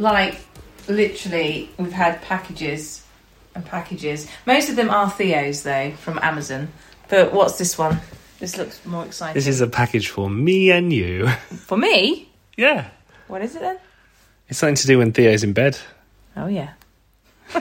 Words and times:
Like, 0.00 0.40
literally, 0.88 1.70
we've 1.78 1.92
had 1.92 2.22
packages 2.22 3.04
and 3.54 3.64
packages. 3.64 4.26
Most 4.46 4.70
of 4.70 4.76
them 4.76 4.90
are 4.90 5.10
Theo's, 5.10 5.62
though, 5.62 5.92
from 5.92 6.18
Amazon. 6.22 6.68
But 7.08 7.32
what's 7.32 7.58
this 7.58 7.76
one? 7.76 8.00
This 8.38 8.56
looks 8.56 8.84
more 8.86 9.04
exciting. 9.04 9.34
This 9.34 9.46
is 9.46 9.60
a 9.60 9.66
package 9.66 10.08
for 10.08 10.30
me 10.30 10.70
and 10.70 10.92
you. 10.92 11.28
For 11.66 11.76
me? 11.76 12.30
Yeah. 12.56 12.88
What 13.28 13.42
is 13.42 13.54
it 13.54 13.60
then? 13.60 13.78
It's 14.48 14.58
something 14.58 14.76
to 14.76 14.86
do 14.86 14.98
when 14.98 15.12
Theo's 15.12 15.44
in 15.44 15.52
bed. 15.52 15.78
Oh, 16.36 16.46
yeah. 16.46 16.72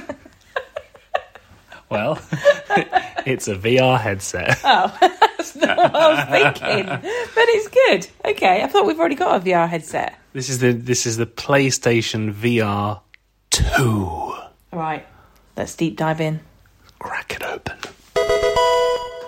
Well, 1.89 2.19
it's 3.25 3.47
a 3.47 3.55
VR 3.55 3.99
headset. 3.99 4.59
Oh, 4.63 4.95
that's 5.59 5.77
not 5.77 5.93
what 5.93 5.95
I 5.95 6.09
was 6.13 6.55
thinking. 6.59 6.85
But 6.87 7.43
it's 7.47 7.67
good. 7.67 8.07
Okay, 8.31 8.63
I 8.63 8.67
thought 8.67 8.85
we've 8.85 8.99
already 8.99 9.15
got 9.15 9.41
a 9.41 9.45
VR 9.45 9.67
headset. 9.67 10.17
This 10.33 10.49
is 10.49 10.59
the 10.59 10.71
this 10.73 11.05
is 11.05 11.17
the 11.17 11.25
PlayStation 11.25 12.33
VR 12.33 13.01
2. 13.51 14.33
Right, 14.71 15.05
let's 15.57 15.75
deep 15.75 15.97
dive 15.97 16.21
in. 16.21 16.39
Crack 16.99 17.33
it 17.35 17.43
open. 17.43 17.77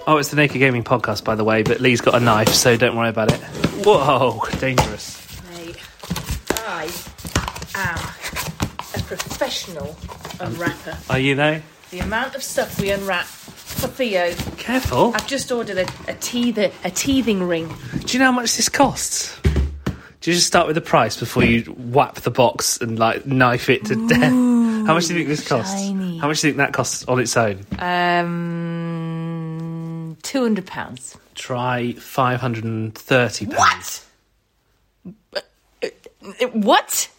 Oh, 0.08 0.18
it's 0.20 0.30
the 0.30 0.36
Naked 0.36 0.58
Gaming 0.60 0.84
podcast, 0.84 1.24
by 1.24 1.36
the 1.36 1.44
way, 1.44 1.62
but 1.64 1.80
Leigh's 1.80 2.02
got 2.02 2.16
a 2.16 2.20
knife, 2.20 2.50
so 2.50 2.76
don't 2.76 2.96
worry 2.98 3.10
about 3.10 3.32
it. 3.32 3.40
Whoa, 3.86 4.42
dangerous. 4.60 5.22
Mate, 5.50 5.78
I 6.66 6.92
am 7.76 7.98
a 8.96 9.04
professional 9.06 9.96
unwrapper. 10.40 10.98
Are 11.10 11.20
you 11.20 11.36
though? 11.36 11.62
The 11.92 12.00
amount 12.00 12.36
of 12.36 12.44
stuff 12.44 12.80
we 12.80 12.90
unwrap 12.92 13.28
for 13.82 13.88
Theo. 13.88 14.34
Careful. 14.58 15.14
I've 15.16 15.26
just 15.28 15.52
ordered 15.52 15.80
a, 15.80 15.88
a, 16.08 16.14
teeth, 16.16 16.58
a 16.58 16.92
teething 16.92 17.44
ring. 17.44 17.68
Do 18.06 18.14
you 18.14 18.20
know 18.20 18.26
how 18.26 18.32
much 18.32 18.56
this 18.56 18.70
costs? 18.70 19.36
Do 19.44 20.30
you 20.30 20.36
just 20.36 20.46
start 20.46 20.68
with 20.68 20.76
the 20.76 20.82
price 20.82 21.20
before 21.20 21.44
you 21.44 21.64
whap 21.64 22.16
the 22.16 22.30
box 22.30 22.78
and 22.80 23.00
like 23.00 23.26
knife 23.26 23.70
it 23.70 23.84
to 23.86 24.08
death? 24.08 24.32
How 24.86 24.94
much 24.94 25.08
do 25.08 25.14
you 25.14 25.20
think 25.20 25.30
this 25.30 25.48
costs? 25.48 25.82
shiny. 25.82 26.20
How 26.20 26.28
much 26.28 26.42
do 26.42 26.48
you 26.48 26.54
think 26.54 26.58
that 26.58 26.74
costs 26.74 27.04
on 27.06 27.20
its 27.20 27.36
own? 27.36 27.66
Um, 27.80 28.28
two 30.22 30.44
hundred 30.44 30.68
pounds. 30.68 31.18
Try 31.34 31.94
five 31.94 32.40
hundred 32.40 32.66
and 32.66 32.94
thirty 32.96 33.48
pounds. 33.48 34.06
What? 36.54 37.09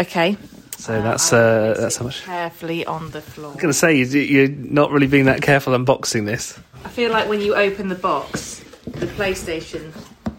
Okay. 0.00 0.36
So 0.78 1.02
that's 1.02 1.32
uh, 1.32 1.74
that's 1.78 1.96
how 1.98 2.04
much. 2.06 2.22
Carefully 2.24 2.86
on 2.86 3.10
the 3.10 3.20
floor. 3.20 3.52
I'm 3.52 3.58
gonna 3.58 3.72
say 3.74 3.94
you, 3.96 4.04
you're 4.06 4.48
not 4.48 4.90
really 4.90 5.06
being 5.06 5.26
that 5.26 5.42
careful 5.42 5.74
unboxing 5.74 6.24
this. 6.24 6.58
I 6.84 6.88
feel 6.88 7.10
like 7.12 7.28
when 7.28 7.40
you 7.42 7.54
open 7.54 7.88
the 7.88 7.94
box, 7.94 8.60
the 8.86 9.06
PlayStation 9.06 9.92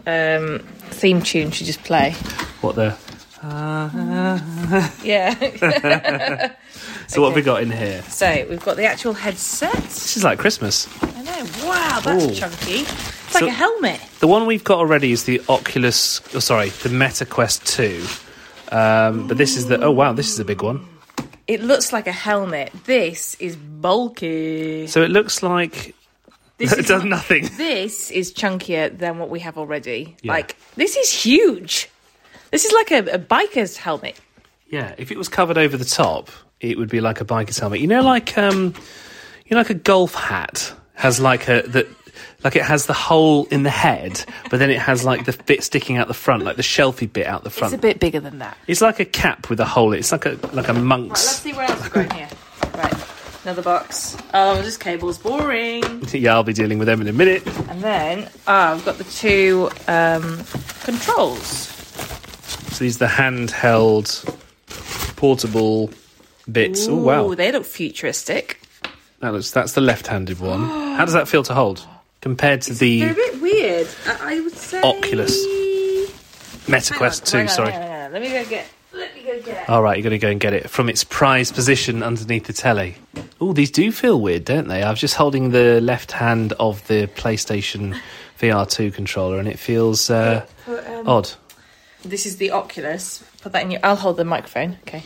um, 0.06 0.58
theme 0.90 1.22
tune 1.22 1.52
should 1.52 1.66
just 1.66 1.84
play. 1.84 2.12
What 2.60 2.74
the? 2.74 2.96
Yeah. 5.02 6.52
So 7.08 7.20
what 7.20 7.28
have 7.30 7.36
we 7.36 7.42
got 7.42 7.62
in 7.62 7.70
here? 7.70 8.00
so 8.04 8.46
we've 8.48 8.64
got 8.64 8.76
the 8.76 8.86
actual 8.86 9.12
headset. 9.12 9.74
This 9.74 10.16
is 10.16 10.24
like 10.24 10.38
Christmas. 10.38 10.88
I 11.02 11.22
know. 11.22 11.44
Wow, 11.68 12.00
that's 12.02 12.24
Ooh. 12.24 12.34
chunky. 12.34 12.80
It's 12.80 13.32
So- 13.32 13.40
like 13.40 13.48
a 13.48 13.54
helmet. 13.54 14.00
The 14.20 14.28
one 14.28 14.46
we've 14.46 14.64
got 14.64 14.78
already 14.78 15.12
is 15.12 15.24
the 15.24 15.42
Oculus. 15.48 16.22
Oh, 16.34 16.38
sorry, 16.38 16.70
the 16.70 16.88
Meta 16.88 17.26
Quest 17.26 17.66
Two. 17.66 18.02
Um, 18.72 19.28
but 19.28 19.36
this 19.36 19.56
is 19.56 19.66
the. 19.66 19.80
Oh 19.82 19.90
wow, 19.90 20.12
this 20.12 20.30
is 20.32 20.38
a 20.40 20.44
big 20.44 20.62
one. 20.62 20.88
It 21.46 21.62
looks 21.62 21.92
like 21.92 22.06
a 22.06 22.12
helmet. 22.12 22.72
This 22.84 23.34
is 23.34 23.56
bulky. 23.56 24.86
So 24.86 25.02
it 25.02 25.10
looks 25.10 25.42
like 25.42 25.94
This 26.56 26.72
it 26.78 26.86
does 26.86 27.04
nothing. 27.04 27.48
This 27.56 28.10
is 28.10 28.32
chunkier 28.32 28.96
than 28.96 29.18
what 29.18 29.28
we 29.28 29.40
have 29.40 29.58
already. 29.58 30.16
Yeah. 30.22 30.32
Like 30.32 30.56
this 30.76 30.96
is 30.96 31.10
huge. 31.10 31.90
This 32.50 32.64
is 32.64 32.72
like 32.72 32.90
a, 32.90 32.98
a 33.14 33.18
biker's 33.18 33.76
helmet. 33.76 34.18
Yeah, 34.68 34.94
if 34.96 35.10
it 35.10 35.18
was 35.18 35.28
covered 35.28 35.58
over 35.58 35.76
the 35.76 35.84
top, 35.84 36.30
it 36.60 36.78
would 36.78 36.88
be 36.88 37.00
like 37.00 37.20
a 37.20 37.24
biker's 37.24 37.58
helmet. 37.58 37.80
You 37.80 37.88
know, 37.88 38.02
like 38.02 38.38
um, 38.38 38.74
you 39.46 39.50
know, 39.54 39.58
like 39.58 39.70
a 39.70 39.74
golf 39.74 40.14
hat 40.14 40.72
has 40.94 41.20
like 41.20 41.48
a 41.48 41.62
that, 41.68 41.88
like 42.44 42.56
it 42.56 42.62
has 42.64 42.86
the 42.86 42.92
hole 42.92 43.46
in 43.46 43.62
the 43.62 43.70
head, 43.70 44.24
but 44.50 44.58
then 44.58 44.70
it 44.70 44.78
has 44.78 45.04
like 45.04 45.24
the 45.24 45.40
bit 45.46 45.62
sticking 45.62 45.96
out 45.96 46.08
the 46.08 46.14
front, 46.14 46.44
like 46.44 46.56
the 46.56 46.62
shelfy 46.62 47.10
bit 47.12 47.26
out 47.26 47.44
the 47.44 47.50
front. 47.50 47.72
It's 47.74 47.78
a 47.78 47.82
bit 47.82 48.00
bigger 48.00 48.20
than 48.20 48.38
that. 48.38 48.56
It's 48.66 48.80
like 48.80 48.98
a 49.00 49.04
cap 49.04 49.48
with 49.50 49.60
a 49.60 49.64
hole. 49.64 49.92
It's 49.92 50.10
like 50.12 50.26
a 50.26 50.30
like 50.52 50.68
a 50.68 50.72
Right, 50.72 50.74
let's 50.74 50.78
monk's. 50.80 51.20
see 51.20 51.52
what 51.52 51.70
else 51.70 51.82
we've 51.82 51.92
got 51.92 52.04
in 52.06 52.10
here. 52.16 52.28
Right, 52.74 52.94
another 53.44 53.62
box. 53.62 54.16
Oh, 54.34 54.60
this 54.62 54.76
cable's 54.76 55.18
boring. 55.18 55.82
yeah, 56.12 56.34
I'll 56.34 56.42
be 56.42 56.52
dealing 56.52 56.78
with 56.78 56.86
them 56.86 57.00
in 57.00 57.08
a 57.08 57.12
minute. 57.12 57.46
And 57.68 57.80
then, 57.82 58.28
ah, 58.46 58.72
I've 58.74 58.84
got 58.84 58.98
the 58.98 59.04
two 59.04 59.70
um, 59.88 60.42
controls. 60.82 61.68
So 62.72 62.84
these 62.84 62.96
are 62.96 63.06
the 63.06 63.12
handheld, 63.12 64.24
portable 65.16 65.90
bits. 66.50 66.88
Oh 66.88 66.96
wow, 66.96 67.26
Ooh, 67.26 67.34
they 67.36 67.52
look 67.52 67.64
futuristic. 67.64 68.60
that 69.20 69.32
looks, 69.32 69.50
that's 69.50 69.72
the 69.74 69.80
left-handed 69.80 70.40
one. 70.40 70.60
How 70.96 71.04
does 71.04 71.14
that 71.14 71.28
feel 71.28 71.42
to 71.44 71.54
hold 71.54 71.86
compared 72.22 72.62
to 72.62 72.72
the 72.72 73.00
They're 73.00 73.12
a 73.12 73.14
bit 73.14 73.42
weird. 73.42 73.88
I, 74.06 74.36
I 74.36 74.40
would 74.40 74.54
say 74.56 74.80
Oculus. 74.80 75.36
Meta 76.68 76.92
Hang 76.92 76.98
Quest 76.98 77.34
on, 77.34 77.42
Two? 77.42 77.48
sorry. 77.48 77.72
hang 77.72 77.82
on, 77.82 77.88
hang 77.88 78.04
on. 78.06 78.12
Let 78.12 78.22
me 78.22 78.30
go 78.30 78.44
get. 78.46 78.66
Let 78.92 79.14
me 79.14 79.22
go 79.22 79.40
get. 79.42 79.68
All 79.68 79.82
right, 79.82 79.96
you're 79.98 80.02
going 80.02 80.12
to 80.12 80.18
go 80.18 80.28
and 80.30 80.40
get 80.40 80.52
it 80.54 80.70
from 80.70 80.88
its 80.88 81.02
prized 81.04 81.54
position 81.54 82.02
underneath 82.02 82.44
the 82.46 82.52
telly. 82.52 82.96
Oh, 83.40 83.52
these 83.52 83.70
do 83.70 83.90
feel 83.90 84.20
weird, 84.20 84.44
don't 84.44 84.68
they? 84.68 84.82
I 84.82 84.90
was 84.90 85.00
just 85.00 85.16
holding 85.16 85.50
the 85.50 85.80
left 85.80 86.12
hand 86.12 86.52
of 86.60 86.86
the 86.86 87.08
PlayStation 87.08 87.98
VR2 88.40 88.94
controller, 88.94 89.38
and 89.38 89.48
it 89.48 89.58
feels 89.58 90.08
uh, 90.10 90.46
Put, 90.64 90.86
um, 90.86 91.08
odd. 91.08 91.30
This 92.04 92.26
is 92.26 92.36
the 92.36 92.50
Oculus. 92.52 93.24
Put 93.40 93.52
that 93.52 93.62
in 93.62 93.72
your. 93.72 93.80
I'll 93.82 93.96
hold 93.96 94.16
the 94.16 94.24
microphone. 94.24 94.78
Okay. 94.82 95.02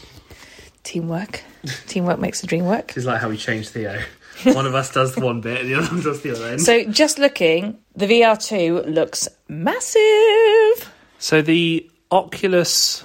Teamwork. 0.82 1.42
Teamwork 1.86 2.18
makes 2.18 2.40
the 2.40 2.46
dream 2.46 2.66
work. 2.66 2.92
It's 2.96 3.06
like 3.06 3.20
how 3.20 3.28
we 3.28 3.36
change 3.36 3.68
Theo. 3.68 4.00
One 4.44 4.66
of 4.66 4.74
us 4.74 4.92
does 4.92 5.16
one 5.16 5.40
bit, 5.40 5.60
and 5.60 5.68
the 5.68 5.74
other 5.74 5.86
one 5.94 6.02
does 6.02 6.22
the 6.22 6.32
other 6.32 6.46
end. 6.48 6.60
So 6.62 6.84
just 6.84 7.18
looking, 7.18 7.78
the 7.94 8.06
VR2 8.06 8.92
looks 8.92 9.28
massive. 9.48 10.92
So 11.18 11.42
the 11.42 11.88
Oculus 12.10 13.04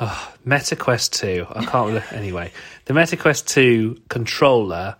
oh, 0.00 0.32
Meta 0.44 0.76
Quest 0.76 1.12
2, 1.14 1.46
I 1.50 1.64
can't 1.64 1.86
remember. 1.86 2.06
Anyway, 2.12 2.52
the 2.86 2.94
Meta 2.94 3.16
Quest 3.16 3.48
2 3.48 4.00
controller 4.08 4.96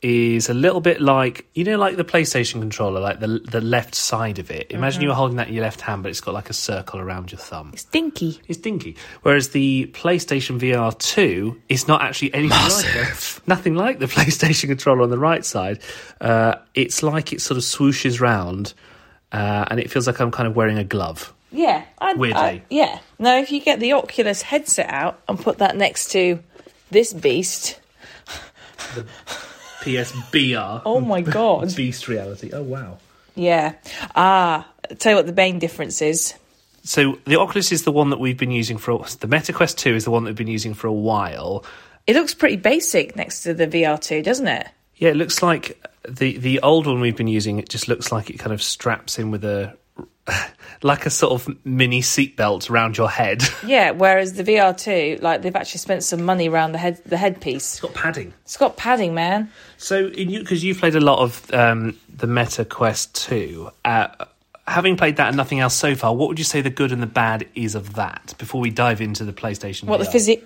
is 0.00 0.48
a 0.48 0.54
little 0.54 0.80
bit 0.80 1.00
like, 1.00 1.46
you 1.54 1.64
know, 1.64 1.76
like 1.76 1.96
the 1.96 2.04
PlayStation 2.04 2.60
controller, 2.60 3.00
like 3.00 3.18
the 3.18 3.26
the 3.40 3.60
left 3.60 3.94
side 3.96 4.38
of 4.38 4.50
it. 4.50 4.70
Imagine 4.70 5.02
you 5.02 5.08
were 5.08 5.14
holding 5.14 5.36
that 5.38 5.48
in 5.48 5.54
your 5.54 5.64
left 5.64 5.80
hand, 5.80 6.02
but 6.04 6.10
it's 6.10 6.20
got 6.20 6.34
like 6.34 6.48
a 6.50 6.52
circle 6.52 7.00
around 7.00 7.32
your 7.32 7.38
thumb. 7.40 7.70
It's 7.72 7.82
dinky. 7.84 8.40
It's 8.46 8.58
dinky. 8.58 8.96
Whereas 9.22 9.48
the 9.50 9.86
PlayStation 9.94 10.60
VR 10.60 10.96
2 10.98 11.62
is 11.68 11.88
not 11.88 12.02
actually 12.02 12.32
anything 12.32 12.58
like 12.58 12.94
it. 12.94 13.40
Nothing 13.48 13.74
like 13.74 13.98
the 13.98 14.06
PlayStation 14.16 14.68
controller 14.68 15.02
on 15.02 15.10
the 15.10 15.18
right 15.18 15.44
side. 15.44 15.80
Uh, 16.20 16.54
it's 16.74 17.02
like 17.02 17.32
it 17.32 17.40
sort 17.40 17.58
of 17.58 17.64
swooshes 17.64 18.20
round, 18.20 18.74
uh, 19.32 19.64
and 19.68 19.80
it 19.80 19.90
feels 19.90 20.06
like 20.06 20.20
I'm 20.20 20.30
kind 20.30 20.46
of 20.46 20.54
wearing 20.54 20.78
a 20.78 20.84
glove. 20.84 21.34
Yeah. 21.50 21.82
I, 21.98 22.14
Weirdly. 22.14 22.40
I- 22.40 22.62
yeah. 22.70 23.00
Now, 23.18 23.38
if 23.38 23.50
you 23.50 23.60
get 23.60 23.80
the 23.80 23.94
Oculus 23.94 24.42
headset 24.42 24.90
out 24.90 25.20
and 25.28 25.40
put 25.40 25.58
that 25.58 25.76
next 25.76 26.12
to 26.12 26.38
this 26.90 27.12
beast, 27.12 27.80
PSVR. 29.88 30.82
oh 30.84 31.00
my 31.00 31.20
god. 31.22 31.74
Beast 31.76 32.08
reality. 32.08 32.50
Oh, 32.52 32.62
wow. 32.62 32.98
yeah. 33.34 33.74
Ah, 34.14 34.66
tell 34.98 35.12
you 35.12 35.16
what 35.16 35.26
the 35.26 35.32
main 35.32 35.58
difference 35.58 36.02
is. 36.02 36.34
So 36.84 37.18
the 37.26 37.38
Oculus 37.38 37.72
is 37.72 37.84
the 37.84 37.92
one 37.92 38.10
that 38.10 38.20
we've 38.20 38.38
been 38.38 38.50
using 38.50 38.78
for 38.78 39.04
the 39.20 39.26
Meta 39.26 39.52
Quest 39.52 39.78
2 39.78 39.94
is 39.94 40.04
the 40.04 40.10
one 40.10 40.24
that 40.24 40.30
we've 40.30 40.36
been 40.36 40.46
using 40.48 40.74
for 40.74 40.86
a 40.86 40.92
while. 40.92 41.64
It 42.06 42.14
looks 42.16 42.32
pretty 42.34 42.56
basic 42.56 43.16
next 43.16 43.42
to 43.42 43.52
the 43.52 43.66
VR2, 43.66 44.22
doesn't 44.24 44.48
it? 44.48 44.66
Yeah, 44.96 45.10
it 45.10 45.16
looks 45.16 45.42
like 45.42 45.80
the 46.08 46.38
the 46.38 46.60
old 46.60 46.86
one 46.86 47.00
we've 47.00 47.16
been 47.16 47.28
using. 47.28 47.58
It 47.58 47.68
just 47.68 47.86
looks 47.86 48.10
like 48.10 48.30
it 48.30 48.38
kind 48.38 48.52
of 48.52 48.62
straps 48.62 49.18
in 49.18 49.30
with 49.30 49.44
a 49.44 49.76
like 50.82 51.06
a 51.06 51.10
sort 51.10 51.32
of 51.32 51.64
mini 51.64 52.00
seatbelt 52.00 52.70
around 52.70 52.96
your 52.96 53.10
head. 53.10 53.42
Yeah, 53.66 53.90
whereas 53.90 54.34
the 54.34 54.44
VR2, 54.44 55.20
like 55.20 55.42
they've 55.42 55.54
actually 55.54 55.78
spent 55.78 56.02
some 56.02 56.24
money 56.24 56.48
around 56.48 56.72
the 56.72 56.78
head 56.78 57.02
the 57.04 57.16
headpiece. 57.16 57.74
It's 57.74 57.80
got 57.80 57.94
padding. 57.94 58.32
It's 58.44 58.56
got 58.56 58.76
padding, 58.76 59.14
man. 59.14 59.50
So, 59.76 60.06
in 60.06 60.30
you 60.30 60.40
because 60.40 60.64
you've 60.64 60.78
played 60.78 60.94
a 60.94 61.00
lot 61.00 61.18
of 61.18 61.52
um, 61.52 61.98
the 62.08 62.26
Meta 62.26 62.64
Quest 62.64 63.14
Two, 63.14 63.70
uh, 63.84 64.08
having 64.66 64.96
played 64.96 65.16
that 65.16 65.28
and 65.28 65.36
nothing 65.36 65.60
else 65.60 65.74
so 65.74 65.94
far, 65.94 66.14
what 66.14 66.28
would 66.28 66.38
you 66.38 66.44
say 66.44 66.60
the 66.60 66.70
good 66.70 66.92
and 66.92 67.02
the 67.02 67.06
bad 67.06 67.46
is 67.54 67.74
of 67.74 67.94
that? 67.94 68.34
Before 68.38 68.60
we 68.60 68.70
dive 68.70 69.00
into 69.00 69.24
the 69.24 69.32
PlayStation, 69.32 69.84
What 69.84 69.98
the 69.98 70.06
VR? 70.06 70.42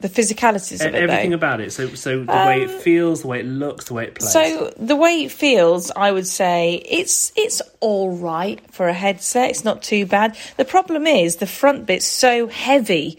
The 0.00 0.08
physicalities 0.08 0.84
of 0.84 0.94
it, 0.94 1.02
everything 1.02 1.30
though. 1.30 1.36
about 1.36 1.60
it. 1.60 1.72
So, 1.72 1.88
so 1.94 2.24
the 2.24 2.32
way 2.32 2.62
it 2.62 2.70
um, 2.70 2.80
feels, 2.80 3.22
the 3.22 3.28
way 3.28 3.40
it 3.40 3.46
looks, 3.46 3.86
the 3.86 3.94
way 3.94 4.04
it 4.04 4.14
plays. 4.14 4.32
So 4.32 4.72
the 4.76 4.96
way 4.96 5.24
it 5.24 5.32
feels, 5.32 5.90
I 5.90 6.12
would 6.12 6.26
say 6.26 6.82
it's 6.88 7.32
it's 7.36 7.62
all 7.80 8.16
right 8.16 8.60
for 8.72 8.88
a 8.88 8.92
headset. 8.92 9.50
It's 9.50 9.64
not 9.64 9.82
too 9.82 10.06
bad. 10.06 10.36
The 10.56 10.64
problem 10.64 11.06
is 11.06 11.36
the 11.36 11.46
front 11.46 11.86
bit's 11.86 12.06
so 12.06 12.48
heavy 12.48 13.18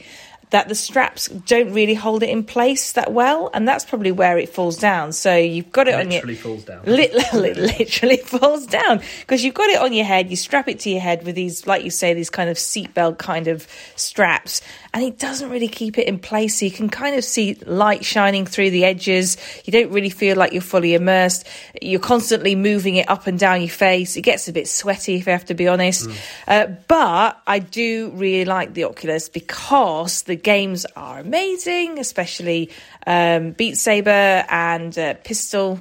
that 0.51 0.69
the 0.69 0.75
straps 0.75 1.27
don't 1.27 1.73
really 1.73 1.93
hold 1.93 2.23
it 2.23 2.29
in 2.29 2.43
place 2.43 2.93
that 2.93 3.11
well, 3.11 3.49
and 3.53 3.67
that's 3.67 3.85
probably 3.85 4.11
where 4.11 4.37
it 4.37 4.49
falls 4.49 4.77
down. 4.77 5.11
So 5.11 5.35
you've 5.35 5.71
got 5.71 5.87
it 5.87 5.95
on 5.95 6.11
your 6.11 6.21
literally 6.21 6.35
falls 6.35 6.63
down. 6.63 6.81
It 6.85 7.57
literally 7.79 8.17
falls 8.17 8.67
down 8.67 9.01
because 9.21 9.43
you've 9.43 9.53
got 9.53 9.69
it 9.69 9.79
on 9.79 9.93
your 9.93 10.05
head. 10.05 10.29
You 10.29 10.35
strap 10.35 10.67
it 10.67 10.79
to 10.81 10.89
your 10.89 11.01
head 11.01 11.25
with 11.25 11.35
these, 11.35 11.65
like 11.65 11.83
you 11.83 11.89
say, 11.89 12.13
these 12.13 12.29
kind 12.29 12.49
of 12.49 12.57
seatbelt 12.57 13.17
kind 13.17 13.47
of 13.47 13.67
straps, 13.95 14.61
and 14.93 15.03
it 15.03 15.17
doesn't 15.17 15.49
really 15.49 15.67
keep 15.67 15.97
it 15.97 16.07
in 16.07 16.19
place. 16.19 16.59
So 16.59 16.65
you 16.65 16.71
can 16.71 16.89
kind 16.89 17.15
of 17.15 17.23
see 17.23 17.55
light 17.65 18.05
shining 18.05 18.45
through 18.45 18.69
the 18.69 18.85
edges. 18.85 19.37
You 19.65 19.73
don't 19.73 19.91
really 19.91 20.09
feel 20.09 20.37
like 20.37 20.53
you're 20.53 20.61
fully 20.61 20.93
immersed. 20.93 21.47
You're 21.81 21.99
constantly 21.99 22.55
moving 22.55 22.95
it 22.95 23.09
up 23.09 23.27
and 23.27 23.37
down 23.37 23.61
your 23.61 23.69
face. 23.69 24.15
It 24.15 24.21
gets 24.21 24.47
a 24.47 24.53
bit 24.53 24.67
sweaty, 24.67 25.15
if 25.15 25.27
I 25.27 25.31
have 25.31 25.45
to 25.45 25.53
be 25.53 25.67
honest. 25.67 26.09
Uh, 26.47 26.67
but 26.87 27.41
I 27.47 27.59
do 27.59 28.11
really 28.11 28.45
like 28.45 28.73
the 28.73 28.85
Oculus 28.85 29.29
because 29.29 30.23
the 30.23 30.34
games 30.35 30.85
are 30.95 31.19
amazing, 31.19 31.99
especially 31.99 32.71
um, 33.05 33.51
Beat 33.51 33.77
Saber 33.77 34.45
and 34.49 34.97
uh, 34.97 35.13
Pistol 35.23 35.77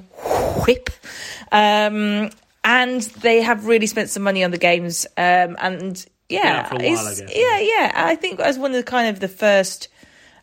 Whip. 0.65 0.89
Um, 1.51 2.29
and 2.63 3.01
they 3.01 3.41
have 3.41 3.67
really 3.67 3.87
spent 3.87 4.09
some 4.09 4.23
money 4.23 4.43
on 4.43 4.51
the 4.51 4.57
games. 4.57 5.05
Um, 5.17 5.55
and 5.59 6.05
yeah, 6.29 6.69
while, 6.69 6.81
I 6.81 7.15
guess. 7.15 7.21
yeah, 7.33 7.59
yeah. 7.59 7.91
I 7.95 8.15
think 8.15 8.39
as 8.39 8.57
one 8.57 8.71
of 8.71 8.77
the 8.77 8.83
kind 8.83 9.09
of 9.09 9.19
the 9.19 9.27
first 9.27 9.87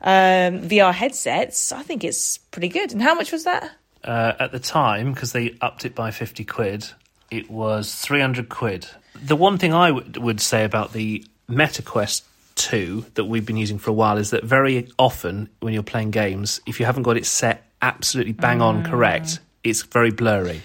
um, 0.01 0.61
VR 0.69 0.93
headsets, 0.93 1.73
I 1.73 1.83
think 1.83 2.05
it's 2.05 2.39
pretty 2.39 2.69
good. 2.69 2.93
And 2.93 3.03
how 3.03 3.15
much 3.15 3.33
was 3.33 3.45
that? 3.45 3.71
uh, 4.05 4.33
at 4.39 4.53
the 4.53 4.59
time 4.59 5.13
because 5.13 5.33
they 5.33 5.57
upped 5.61 5.85
it 5.85 5.95
by 5.95 6.11
50 6.11 6.45
quid 6.45 6.89
it 7.31 7.51
was 7.51 7.95
300 7.95 8.49
quid 8.49 8.87
the 9.15 9.37
one 9.37 9.59
thing 9.59 9.73
i 9.73 9.91
would 9.91 10.17
would 10.17 10.41
say 10.41 10.65
about 10.65 10.93
the 10.93 11.25
Meta 11.49 11.83
Quest 11.83 12.25
2 12.57 13.07
that 13.15 13.25
we've 13.25 13.47
been 13.47 13.57
using 13.57 13.79
for 13.79 13.91
a 13.91 13.95
while 13.95 14.19
is 14.19 14.31
that 14.31 14.45
very 14.45 14.89
often 14.99 15.49
when 15.61 15.73
you're 15.73 15.83
playing 15.83 16.11
games 16.11 16.61
if 16.67 16.81
you 16.81 16.87
haven't 16.87 17.03
got 17.03 17.17
it 17.17 17.27
set 17.27 17.67
absolutely 17.81 18.33
bang 18.33 18.63
on 18.63 18.83
mm. 18.83 18.91
correct 18.91 19.41
it's 19.65 19.83
very 19.83 20.11
blurry 20.11 20.61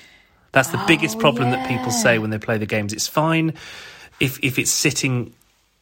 that's 0.51 0.69
the 0.69 0.83
biggest 0.87 1.17
oh, 1.17 1.19
problem 1.19 1.51
that 1.51 1.67
people 1.67 1.91
say 1.91 2.19
when 2.19 2.29
they 2.29 2.37
play 2.37 2.57
the 2.57 2.65
games 2.65 2.93
it's 2.93 3.07
fine 3.07 3.53
if 4.19 4.39
if 4.43 4.59
it's 4.59 4.71
sitting 4.71 5.33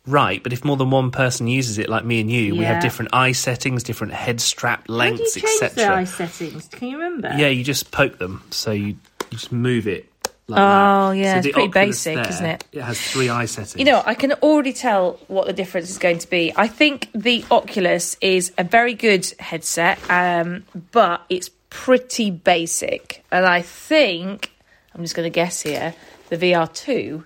right 0.07 0.43
but 0.43 0.53
if 0.53 0.63
more 0.63 0.77
than 0.77 0.91
one 0.91 1.11
person 1.11 1.47
uses 1.47 1.77
it 1.77 1.89
like 1.89 2.05
me 2.05 2.21
and 2.21 2.29
you 2.29 2.55
we 2.55 2.63
have 2.63 2.81
different 2.81 3.09
eye 3.13 3.31
settings 3.31 3.83
different 3.83 4.13
head 4.13 4.39
strap 4.39 4.87
lengths 4.87 5.35
etc 5.35 6.05
settings? 6.05 6.67
Can 6.69 6.87
you 6.87 6.97
remember? 6.97 7.31
yeah, 7.37 7.47
you 7.47 7.63
just 7.63 7.91
poke 7.91 8.17
them, 8.17 8.43
so 8.51 8.71
you, 8.71 8.87
you 8.87 8.97
just 9.31 9.51
move 9.51 9.87
it. 9.87 10.09
Like 10.47 10.59
Oh, 10.59 11.09
that. 11.09 11.17
yeah, 11.17 11.33
So 11.33 11.37
it's 11.39 11.47
pretty 11.53 11.69
Oculus 11.69 11.87
basic, 12.03 12.15
there, 12.15 12.29
isn't 12.29 12.45
it? 12.45 12.63
It 12.71 12.81
has 12.81 13.01
three 13.01 13.29
eye 13.29 13.45
settings. 13.45 13.75
You 13.77 13.85
know, 13.85 14.03
I 14.05 14.13
can 14.13 14.33
already 14.33 14.73
tell 14.73 15.13
what 15.27 15.47
the 15.47 15.53
difference 15.53 15.89
is 15.89 15.97
going 15.97 16.19
to 16.19 16.29
be. 16.29 16.53
I 16.55 16.67
think 16.67 17.09
the 17.15 17.43
Oculus 17.49 18.15
is 18.21 18.53
a 18.57 18.63
very 18.63 18.93
good 18.93 19.25
headset, 19.39 19.97
um, 20.09 20.63
but 20.91 21.25
it's 21.29 21.49
pretty 21.71 22.29
basic. 22.29 23.25
And 23.31 23.43
I 23.45 23.61
think, 23.63 24.51
I'm 24.93 25.01
just 25.01 25.15
going 25.15 25.25
to 25.25 25.31
guess 25.33 25.61
here, 25.61 25.95
the 26.29 26.37
VR2 26.37 27.23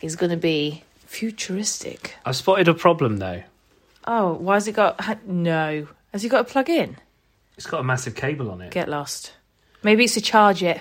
is 0.00 0.16
going 0.16 0.30
to 0.30 0.36
be 0.38 0.82
futuristic. 1.06 2.14
I've 2.24 2.36
spotted 2.36 2.68
a 2.68 2.74
problem 2.74 3.18
though. 3.18 3.42
Oh, 4.06 4.34
why 4.34 4.54
has 4.54 4.66
it 4.68 4.72
got. 4.72 5.00
ha- 5.00 5.16
No. 5.26 5.86
Has 6.12 6.24
it 6.24 6.28
got 6.28 6.40
a 6.42 6.44
plug 6.44 6.68
in? 6.70 6.96
It's 7.56 7.66
got 7.66 7.80
a 7.80 7.84
massive 7.84 8.14
cable 8.14 8.50
on 8.50 8.60
it. 8.60 8.70
Get 8.70 8.88
lost. 8.88 9.32
Maybe 9.82 10.04
it's 10.04 10.14
to 10.14 10.20
charge 10.20 10.62
it. 10.62 10.80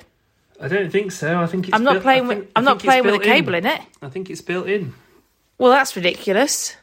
I 0.63 0.67
don't 0.69 0.89
think 0.89 1.11
so. 1.11 1.39
I 1.39 1.45
think 1.45 1.67
it's. 1.67 1.75
I'm 1.75 1.83
not 1.83 1.93
built- 1.95 2.03
playing 2.03 2.27
with. 2.27 2.37
think- 2.39 2.51
I'm 2.55 2.63
not 2.63 2.79
playing 2.79 3.03
with 3.03 3.15
a 3.15 3.19
cable 3.19 3.53
in 3.53 3.65
it. 3.65 3.81
I 4.01 4.09
think 4.09 4.29
it's 4.29 4.41
built 4.41 4.67
in. 4.67 4.93
Well, 5.57 5.71
that's 5.71 5.95
ridiculous. 5.95 6.75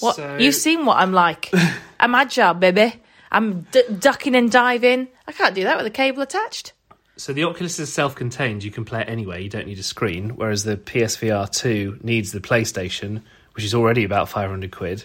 What 0.00 0.16
So- 0.16 0.38
you've 0.38 0.54
seen 0.54 0.86
what 0.86 0.96
I'm 0.96 1.12
like. 1.12 1.50
I'm 2.00 2.14
agile, 2.14 2.54
baby. 2.54 2.94
I'm 3.30 3.62
d- 3.70 3.84
ducking 3.98 4.34
and 4.34 4.50
diving. 4.50 5.08
I 5.28 5.32
can't 5.32 5.54
do 5.54 5.62
that 5.64 5.76
with 5.76 5.86
a 5.86 5.90
cable 5.90 6.22
attached. 6.22 6.72
So 7.16 7.32
the 7.34 7.44
Oculus 7.44 7.78
is 7.78 7.92
self-contained. 7.92 8.64
You 8.64 8.70
can 8.70 8.84
play 8.86 9.02
it 9.02 9.08
anywhere. 9.08 9.38
You 9.38 9.48
don't 9.50 9.66
need 9.66 9.78
a 9.78 9.82
screen. 9.82 10.30
Whereas 10.30 10.64
the 10.64 10.76
PSVR 10.76 11.50
two 11.50 11.98
needs 12.02 12.32
the 12.32 12.40
PlayStation, 12.40 13.22
which 13.54 13.64
is 13.64 13.74
already 13.74 14.04
about 14.04 14.28
500 14.30 14.72
quid, 14.72 15.04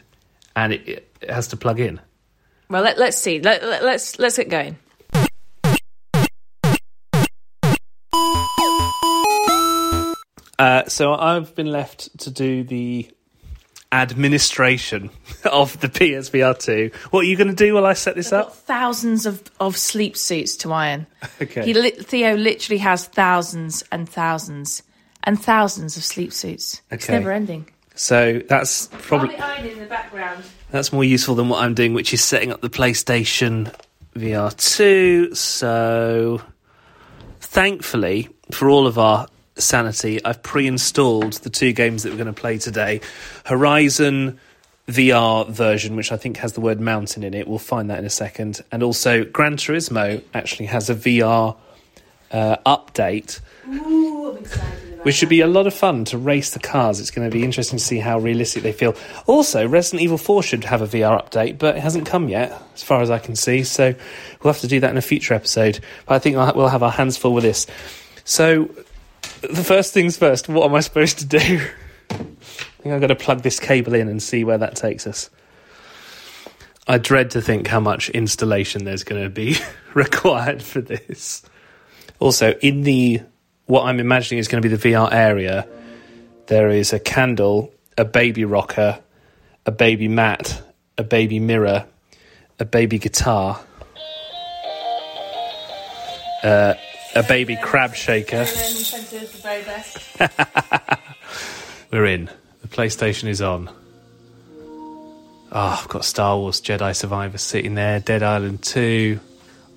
and 0.56 0.74
it, 0.74 1.09
it 1.21 1.30
has 1.30 1.48
to 1.50 1.57
plug 1.57 1.80
in. 1.81 2.00
Well, 2.69 2.81
let, 2.83 2.98
let's 2.98 3.18
see. 3.18 3.42
Let, 3.42 3.62
let, 3.63 3.83
let's 3.83 4.18
let's 4.19 4.38
get 4.38 4.50
going. 4.50 4.77
Uh, 10.59 10.86
so 10.88 11.13
I've 11.13 11.54
been 11.56 11.68
left 11.71 12.18
to 12.19 12.31
do 12.31 12.63
the 12.63 13.09
administration 13.92 15.09
of 15.45 15.80
the 15.80 15.88
PSVR 15.88 16.57
2. 16.59 16.92
What 17.12 17.21
are 17.21 17.27
you 17.27 17.38
going 17.38 17.48
to 17.50 17.56
do 17.56 17.75
while 17.75 17.86
I 17.86 17.94
set 17.94 18.15
this 18.15 18.33
I've 18.33 18.44
got 18.44 18.48
up? 18.48 18.56
thousands 18.56 19.25
of, 19.25 19.44
of 19.59 19.77
sleep 19.77 20.18
suits 20.18 20.56
to 20.57 20.74
iron. 20.74 21.07
Okay. 21.42 21.63
He 21.65 21.74
li- 21.74 21.92
Theo 21.92 22.36
literally 22.36 22.80
has 22.80 23.06
thousands 23.06 23.83
and 23.92 24.09
thousands 24.09 24.81
and 25.24 25.39
thousands 25.42 25.95
of 25.98 26.04
sleep 26.04 26.33
suits. 26.33 26.81
It's 26.89 27.06
Okay. 27.06 27.13
never 27.19 27.31
ending. 27.31 27.69
So 27.95 28.42
that's 28.48 28.88
probably 28.92 29.36
ironing 29.38 29.74
in 29.74 29.80
the 29.80 29.86
background. 29.86 30.44
that's 30.71 30.92
more 30.94 31.04
useful 31.04 31.36
than 31.36 31.48
what 31.50 31.63
I'm 31.63 31.74
doing, 31.75 31.94
which 31.94 32.13
is 32.13 32.24
setting 32.24 32.51
up 32.51 32.62
the 32.62 32.69
PlayStation 32.69 33.74
VR 34.15 34.56
2. 34.57 35.33
So 35.36 36.42
thankfully, 37.39 38.30
for 38.51 38.69
all 38.69 38.88
of 38.88 38.98
our 38.98 39.27
sanity, 39.59 40.24
I've 40.24 40.44
pre-installed 40.44 41.33
the 41.33 41.50
two 41.50 41.74
games 41.74 42.04
that 42.04 42.12
we're 42.12 42.18
going 42.18 42.33
to 42.33 42.39
play 42.39 42.57
today. 42.57 43.01
Horizon 43.45 44.39
VR 44.88 45.50
version, 45.50 45.95
which 45.95 46.12
I 46.12 46.18
think 46.18 46.38
has 46.38 46.54
the 46.54 46.62
word 46.62 46.80
mountain 46.80 47.24
in 47.24 47.33
it. 47.33 47.47
We'll 47.47 47.59
find 47.59 47.90
that 47.90 47.99
in 47.99 48.06
a 48.06 48.09
second. 48.09 48.61
And 48.71 48.83
also, 48.83 49.26
Gran 49.26 49.57
Turismo 49.57 50.23
actually 50.33 50.68
has 50.68 50.90
a 50.90 50.95
VR 50.95 51.57
uh, 52.31 52.57
update, 52.66 53.40
which 55.04 55.16
should 55.16 55.30
be 55.30 55.42
a 55.42 55.47
lot 55.47 55.68
of 55.68 55.73
fun 55.73 56.06
to 56.06 56.18
race 56.18 56.52
the 56.52 56.59
cars. 56.59 57.02
It's 57.02 57.11
going 57.11 57.30
to 57.30 57.33
be 57.33 57.44
interesting 57.44 57.80
to 57.80 57.83
see 57.83 57.99
how 57.99 58.19
realistic 58.19 58.64
they 58.64 58.71
feel. 58.71 58.95
Also, 59.26 59.68
Resident 59.68 60.04
Evil 60.04 60.18
4 60.18 60.42
should 60.42 60.64
have 60.64 60.81
a 60.81 60.87
VR 60.87 61.21
update, 61.21 61.57
but 61.57 61.76
it 61.76 61.81
hasn't 61.81 62.06
come 62.06 62.30
yet, 62.30 62.54
as 62.73 62.81
far 62.81 63.02
as 63.02 63.09
I 63.09 63.19
can 63.19 63.35
see. 63.35 63.64
So 63.64 63.94
we'll 64.42 64.54
have 64.54 64.61
to 64.61 64.68
do 64.68 64.80
that 64.80 64.92
in 64.92 64.97
a 64.97 65.02
future 65.02 65.33
episode. 65.33 65.80
But 66.06 66.16
I 66.16 66.19
think 66.19 66.37
we'll 66.37 66.69
have 66.69 66.83
our 66.83 66.92
hands 66.92 67.18
full 67.18 67.33
with 67.33 67.44
this. 67.44 67.68
So, 68.23 68.69
the 69.41 69.63
first 69.63 69.94
things 69.94 70.17
first, 70.17 70.49
what 70.49 70.69
am 70.69 70.75
I 70.75 70.79
supposed 70.79 71.19
to 71.19 71.25
do? 71.25 71.61
I 72.09 72.15
think 72.15 72.94
I've 72.94 73.01
got 73.01 73.07
to 73.07 73.15
plug 73.15 73.41
this 73.41 73.59
cable 73.59 73.94
in 73.94 74.07
and 74.07 74.21
see 74.21 74.44
where 74.44 74.57
that 74.57 74.75
takes 74.75 75.07
us. 75.07 75.29
I 76.87 76.97
dread 76.97 77.31
to 77.31 77.41
think 77.41 77.67
how 77.67 77.79
much 77.79 78.09
installation 78.09 78.85
there's 78.85 79.03
going 79.03 79.21
to 79.21 79.29
be 79.29 79.57
required 79.94 80.63
for 80.63 80.81
this. 80.81 81.44
Also, 82.19 82.53
in 82.53 82.83
the 82.83 83.21
what 83.65 83.83
I'm 83.83 83.99
imagining 83.99 84.39
is 84.39 84.47
going 84.47 84.63
to 84.63 84.69
be 84.69 84.73
the 84.73 84.89
VR 84.89 85.11
area, 85.11 85.67
there 86.47 86.69
is 86.69 86.94
a 86.94 86.99
candle, 86.99 87.73
a 87.97 88.06
baby 88.06 88.45
rocker, 88.45 88.99
a 89.65 89.71
baby 89.71 90.07
mat, 90.07 90.63
a 90.97 91.03
baby 91.03 91.39
mirror, 91.41 91.85
a 92.59 92.65
baby 92.65 92.97
guitar, 92.97 93.59
uh, 96.44 96.75
a 97.18 97.24
baby 97.24 97.57
crab 97.62 97.95
shaker. 97.95 98.45
We're 101.92 102.06
in. 102.06 102.30
The 102.62 102.68
PlayStation 102.68 103.28
is 103.28 103.42
on. 103.42 103.69
Oh, 105.52 105.80
I've 105.81 105.88
got 105.88 106.06
Star 106.06 106.38
Wars 106.38 106.62
Jedi 106.62 106.95
Survivor 106.95 107.38
sitting 107.38 107.76
there, 107.76 108.00
Dead 108.00 108.21
Island 108.21 108.62
2, 108.62 109.19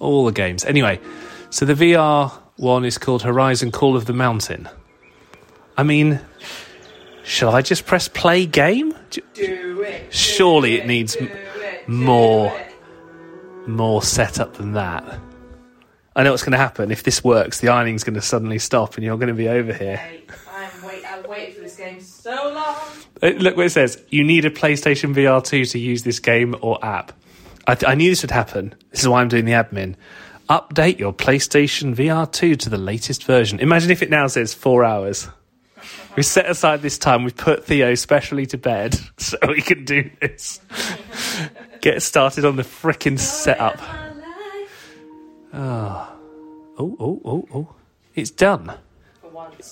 all 0.00 0.26
the 0.26 0.32
games. 0.32 0.64
Anyway, 0.64 1.00
so 1.50 1.64
the 1.64 1.74
VR 1.74 2.30
one 2.56 2.84
is 2.84 2.98
called 2.98 3.22
Horizon 3.22 3.70
Call 3.70 3.96
of 3.96 4.04
the 4.04 4.12
Mountain. 4.12 4.68
I 5.76 5.82
mean, 5.82 6.20
shall 7.22 7.54
I 7.54 7.62
just 7.62 7.86
press 7.86 8.08
play 8.08 8.44
game? 8.44 8.94
Do 9.10 9.82
it. 9.82 10.12
Surely 10.12 10.74
it 10.74 10.86
needs 10.86 11.16
more 11.86 12.54
more 13.66 14.02
setup 14.02 14.54
than 14.54 14.72
that. 14.72 15.04
I 16.16 16.22
know 16.24 16.30
what's 16.32 16.42
going 16.42 16.52
to 16.52 16.58
happen. 16.58 16.90
If 16.90 17.04
this 17.04 17.22
works, 17.22 17.60
the 17.60 17.68
ironing's 17.68 18.02
going 18.04 18.14
to 18.14 18.20
suddenly 18.20 18.58
stop 18.58 18.96
and 18.96 19.04
you're 19.04 19.16
going 19.16 19.28
to 19.28 19.34
be 19.34 19.48
over 19.48 19.72
here. 19.72 20.00
I'm 20.52 20.84
wait. 20.84 21.04
I've 21.04 21.26
waited 21.26 21.54
for 21.54 21.60
this 21.62 21.76
game 21.76 22.00
so 22.00 22.32
Uh, 23.22 23.28
Look 23.38 23.56
what 23.56 23.66
it 23.66 23.70
says. 23.70 24.02
You 24.08 24.24
need 24.24 24.44
a 24.44 24.50
PlayStation 24.50 25.14
VR 25.14 25.42
2 25.44 25.64
to 25.66 25.78
use 25.78 26.02
this 26.02 26.18
game 26.18 26.56
or 26.62 26.84
app. 26.84 27.12
I, 27.66 27.74
th- 27.76 27.88
I 27.88 27.94
knew 27.94 28.10
this 28.10 28.22
would 28.22 28.32
happen. 28.32 28.74
This 28.90 29.00
is 29.00 29.08
why 29.08 29.20
I'm 29.20 29.28
doing 29.28 29.44
the 29.44 29.52
admin. 29.52 29.94
Update 30.48 30.98
your 30.98 31.12
PlayStation 31.12 31.94
VR 31.94 32.30
2 32.30 32.56
to 32.56 32.68
the 32.70 32.76
latest 32.78 33.22
version. 33.24 33.60
Imagine 33.60 33.92
if 33.92 34.02
it 34.02 34.10
now 34.10 34.26
says 34.26 34.52
four 34.52 34.84
hours. 34.84 35.28
We 36.16 36.24
set 36.24 36.50
aside 36.50 36.82
this 36.82 36.98
time. 36.98 37.22
We 37.22 37.30
put 37.30 37.64
Theo 37.64 37.94
specially 37.94 38.46
to 38.46 38.58
bed 38.58 38.98
so 39.16 39.38
we 39.46 39.62
can 39.62 39.84
do 39.84 40.10
this. 40.20 40.60
Get 41.80 42.02
started 42.02 42.44
on 42.44 42.56
the 42.56 42.64
frickin' 42.64 43.18
setup. 43.18 43.78
Oh, 45.52 46.12
oh, 46.78 46.96
oh, 47.00 47.20
oh, 47.24 47.48
oh. 47.54 47.74
It's 48.14 48.30
done. 48.30 48.72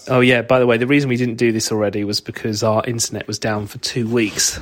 Oh, 0.09 0.21
yeah, 0.21 0.43
by 0.43 0.59
the 0.59 0.67
way, 0.67 0.77
the 0.77 0.87
reason 0.87 1.09
we 1.09 1.17
didn't 1.17 1.37
do 1.37 1.53
this 1.53 1.71
already 1.71 2.05
was 2.05 2.21
because 2.21 2.63
our 2.63 2.85
internet 2.87 3.27
was 3.27 3.39
down 3.39 3.67
for 3.67 3.79
two 3.79 4.09
weeks. 4.09 4.61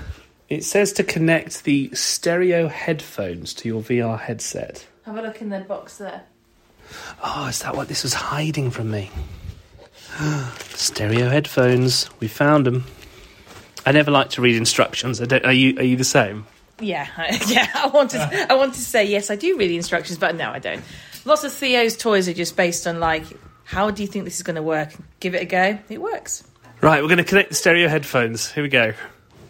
It 0.48 0.64
says 0.64 0.92
to 0.94 1.04
connect 1.04 1.64
the 1.64 1.90
stereo 1.94 2.68
headphones 2.68 3.54
to 3.54 3.68
your 3.68 3.82
VR 3.82 4.18
headset. 4.18 4.86
Have 5.04 5.16
a 5.16 5.22
look 5.22 5.40
in 5.40 5.50
the 5.50 5.60
box 5.60 5.98
there. 5.98 6.22
Oh, 7.22 7.46
is 7.48 7.60
that 7.60 7.76
what 7.76 7.88
this 7.88 8.02
was 8.02 8.14
hiding 8.14 8.70
from 8.70 8.90
me? 8.90 9.10
stereo 10.68 11.28
headphones. 11.28 12.08
We 12.20 12.28
found 12.28 12.66
them. 12.66 12.84
I 13.84 13.92
never 13.92 14.10
like 14.10 14.30
to 14.30 14.40
read 14.40 14.56
instructions. 14.56 15.20
I 15.20 15.26
don't, 15.26 15.44
are 15.44 15.52
you? 15.52 15.78
Are 15.78 15.84
you 15.84 15.96
the 15.96 16.04
same? 16.04 16.46
Yeah, 16.80 17.08
yeah. 17.46 17.70
I 17.74 17.88
want 17.88 18.10
to. 18.10 18.46
I 18.50 18.54
want 18.54 18.74
to 18.74 18.80
say 18.80 19.04
yes. 19.04 19.30
I 19.30 19.36
do 19.36 19.56
read 19.56 19.68
the 19.68 19.76
instructions, 19.76 20.18
but 20.18 20.34
no, 20.36 20.50
I 20.50 20.58
don't. 20.58 20.82
Lots 21.24 21.44
of 21.44 21.52
Theo's 21.52 21.96
toys 21.96 22.28
are 22.28 22.34
just 22.34 22.56
based 22.56 22.86
on 22.86 23.00
like, 23.00 23.24
how 23.64 23.90
do 23.90 24.02
you 24.02 24.08
think 24.08 24.24
this 24.24 24.36
is 24.36 24.42
going 24.42 24.56
to 24.56 24.62
work? 24.62 24.92
Give 25.18 25.34
it 25.34 25.42
a 25.42 25.46
go. 25.46 25.78
It 25.88 26.00
works. 26.00 26.44
Right, 26.80 27.02
we're 27.02 27.08
going 27.08 27.18
to 27.18 27.24
connect 27.24 27.48
the 27.48 27.54
stereo 27.54 27.88
headphones. 27.88 28.52
Here 28.52 28.62
we 28.62 28.68
go. 28.68 28.92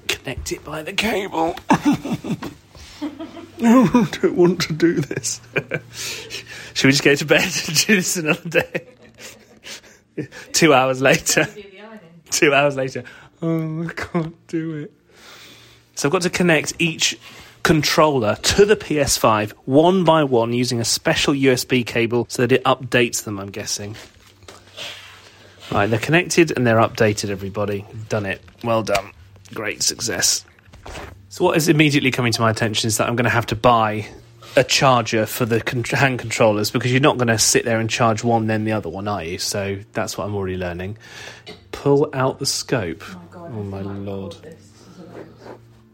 Connect 0.08 0.52
it 0.52 0.64
by 0.64 0.82
the 0.82 0.92
cable. 0.92 1.54
no, 3.58 3.88
I 3.92 4.08
don't 4.22 4.36
want 4.36 4.62
to 4.62 4.72
do 4.72 5.00
this. 5.00 5.40
Should 6.74 6.86
we 6.86 6.92
just 6.92 7.02
go 7.02 7.14
to 7.14 7.24
bed 7.24 7.42
and 7.42 7.86
do 7.86 7.96
this 7.96 8.16
another 8.16 8.48
day? 8.48 8.86
Two 10.52 10.72
hours 10.72 11.02
later. 11.02 11.46
Two 12.30 12.54
hours 12.54 12.76
later. 12.76 13.04
Oh, 13.42 13.86
I 13.86 13.92
can't 13.92 14.46
do 14.46 14.74
it. 14.76 14.92
So 15.96 16.08
I've 16.08 16.12
got 16.12 16.22
to 16.22 16.30
connect 16.30 16.74
each 16.78 17.18
controller 17.62 18.36
to 18.36 18.64
the 18.64 18.76
PS5 18.76 19.50
one 19.64 20.04
by 20.04 20.22
one 20.22 20.52
using 20.52 20.78
a 20.78 20.84
special 20.84 21.34
USB 21.34 21.84
cable 21.84 22.26
so 22.28 22.46
that 22.46 22.52
it 22.52 22.62
updates 22.64 23.24
them, 23.24 23.40
I'm 23.40 23.50
guessing. 23.50 23.96
Right, 25.72 25.88
they're 25.88 25.98
connected 25.98 26.56
and 26.56 26.66
they're 26.66 26.76
updated, 26.76 27.30
everybody. 27.30 27.84
Done 28.08 28.26
it. 28.26 28.40
Well 28.62 28.82
done. 28.82 29.10
Great 29.52 29.82
success. 29.82 30.44
So, 31.28 31.44
what 31.44 31.56
is 31.56 31.68
immediately 31.68 32.10
coming 32.10 32.32
to 32.32 32.40
my 32.40 32.50
attention 32.50 32.88
is 32.88 32.98
that 32.98 33.08
I'm 33.08 33.16
going 33.16 33.24
to 33.24 33.30
have 33.30 33.46
to 33.46 33.56
buy 33.56 34.06
a 34.54 34.62
charger 34.62 35.26
for 35.26 35.44
the 35.44 35.60
con- 35.60 35.82
hand 35.82 36.18
controllers 36.18 36.70
because 36.70 36.92
you're 36.92 37.00
not 37.00 37.16
going 37.16 37.28
to 37.28 37.38
sit 37.38 37.64
there 37.64 37.80
and 37.80 37.90
charge 37.90 38.22
one, 38.22 38.46
then 38.46 38.64
the 38.64 38.72
other 38.72 38.88
one, 38.88 39.08
are 39.08 39.24
you? 39.24 39.38
So, 39.38 39.78
that's 39.92 40.16
what 40.16 40.26
I'm 40.26 40.34
already 40.36 40.56
learning. 40.56 40.98
Pull 41.72 42.10
out 42.12 42.38
the 42.38 42.46
scope. 42.46 43.02
Oh, 43.34 43.48
my 43.48 43.80
oh 43.80 43.82
lord. 43.82 44.36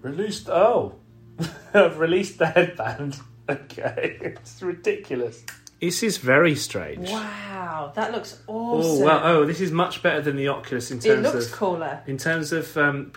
Released. 0.03 0.49
Oh, 0.49 0.97
I've 1.75 1.99
released 1.99 2.39
the 2.39 2.47
headband. 2.47 3.19
Okay, 3.49 4.19
it's 4.21 4.63
ridiculous. 4.63 5.43
This 5.81 6.05
is 6.05 6.17
very 6.17 6.55
strange. 6.55 7.11
Wow, 7.11 7.91
that 7.97 8.13
looks 8.13 8.41
awesome. 8.47 8.47
Oh 8.47 8.79
awesome. 8.93 9.05
well, 9.05 9.21
oh, 9.25 9.45
this 9.45 9.61
is 9.61 9.73
much 9.73 10.01
better 10.01 10.21
than 10.21 10.37
the 10.37 10.47
Oculus 10.47 10.93
in 10.93 10.99
terms 11.01 11.07
it 11.07 11.23
terms 11.23 11.35
looks 11.35 11.47
of 11.47 11.53
cooler. 11.53 12.03
in 12.07 12.19
terms 12.19 12.53
of 12.53 12.77
um, 12.77 13.13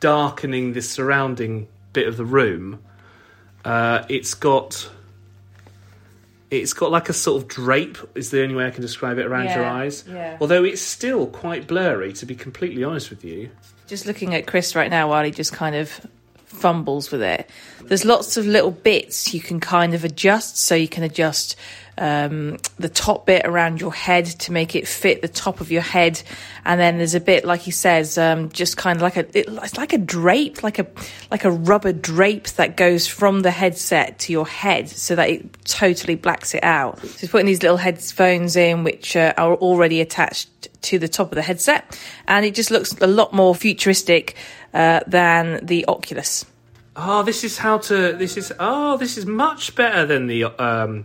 darkening 0.00 0.72
the 0.72 0.80
surrounding 0.80 1.68
bit 1.92 2.08
of 2.08 2.16
the 2.16 2.24
room. 2.24 2.82
Uh, 3.62 4.04
it's 4.08 4.32
got 4.32 4.88
it's 6.50 6.72
got 6.72 6.90
like 6.90 7.08
a 7.08 7.12
sort 7.12 7.42
of 7.42 7.48
drape 7.48 7.98
is 8.14 8.30
the 8.30 8.42
only 8.42 8.54
way 8.54 8.66
I 8.66 8.70
can 8.70 8.82
describe 8.82 9.18
it 9.18 9.26
around 9.26 9.46
your 9.50 9.64
eyes. 9.64 10.04
yeah. 10.08 10.38
Although 10.40 10.64
it's 10.64 10.80
still 10.82 11.26
quite 11.26 11.66
blurry, 11.66 12.12
to 12.14 12.26
be 12.26 12.34
completely 12.34 12.84
honest 12.84 13.10
with 13.10 13.24
you. 13.24 13.50
Just 13.86 14.06
looking 14.06 14.34
at 14.34 14.46
Chris 14.46 14.74
right 14.76 14.90
now 14.90 15.08
while 15.08 15.24
he 15.24 15.30
just 15.30 15.52
kind 15.52 15.74
of 15.74 16.00
fumbles 16.44 17.10
with 17.10 17.22
it. 17.22 17.48
There's 17.82 18.04
lots 18.04 18.36
of 18.36 18.46
little 18.46 18.70
bits 18.70 19.34
you 19.34 19.40
can 19.40 19.60
kind 19.60 19.94
of 19.94 20.04
adjust. 20.04 20.56
So 20.56 20.74
you 20.74 20.88
can 20.88 21.02
adjust 21.02 21.56
um, 21.98 22.58
the 22.78 22.88
top 22.88 23.26
bit 23.26 23.46
around 23.46 23.80
your 23.80 23.92
head 23.92 24.26
to 24.26 24.52
make 24.52 24.74
it 24.74 24.86
fit 24.86 25.22
the 25.22 25.28
top 25.28 25.60
of 25.60 25.70
your 25.70 25.82
head, 25.82 26.22
and 26.64 26.80
then 26.80 26.98
there's 26.98 27.14
a 27.14 27.20
bit 27.20 27.44
like 27.44 27.60
he 27.60 27.70
says, 27.70 28.18
um, 28.18 28.50
just 28.50 28.76
kind 28.76 28.96
of 28.96 29.02
like 29.02 29.16
a 29.16 29.38
it, 29.38 29.46
it's 29.48 29.76
like 29.76 29.92
a 29.92 29.98
drape, 29.98 30.62
like 30.62 30.78
a 30.78 30.86
like 31.30 31.44
a 31.44 31.50
rubber 31.50 31.92
drape 31.92 32.48
that 32.50 32.76
goes 32.76 33.06
from 33.06 33.40
the 33.40 33.50
headset 33.50 34.18
to 34.20 34.32
your 34.32 34.46
head, 34.46 34.88
so 34.88 35.14
that 35.14 35.30
it 35.30 35.64
totally 35.64 36.14
blacks 36.14 36.54
it 36.54 36.64
out. 36.64 37.00
So 37.00 37.08
he's 37.18 37.30
putting 37.30 37.46
these 37.46 37.62
little 37.62 37.78
headphones 37.78 38.56
in, 38.56 38.84
which 38.84 39.16
uh, 39.16 39.32
are 39.36 39.54
already 39.54 40.00
attached 40.00 40.48
to 40.82 40.98
the 40.98 41.08
top 41.08 41.32
of 41.32 41.36
the 41.36 41.42
headset, 41.42 41.98
and 42.28 42.44
it 42.44 42.54
just 42.54 42.70
looks 42.70 42.94
a 43.00 43.06
lot 43.06 43.32
more 43.32 43.54
futuristic 43.54 44.36
uh, 44.74 45.00
than 45.06 45.64
the 45.64 45.84
Oculus. 45.86 46.44
Oh, 46.98 47.22
this 47.22 47.44
is 47.44 47.58
how 47.58 47.76
to. 47.78 48.14
This 48.14 48.38
is 48.38 48.52
oh, 48.58 48.96
this 48.96 49.18
is 49.18 49.26
much 49.26 49.74
better 49.74 50.06
than 50.06 50.28
the 50.28 50.44
um, 50.44 51.04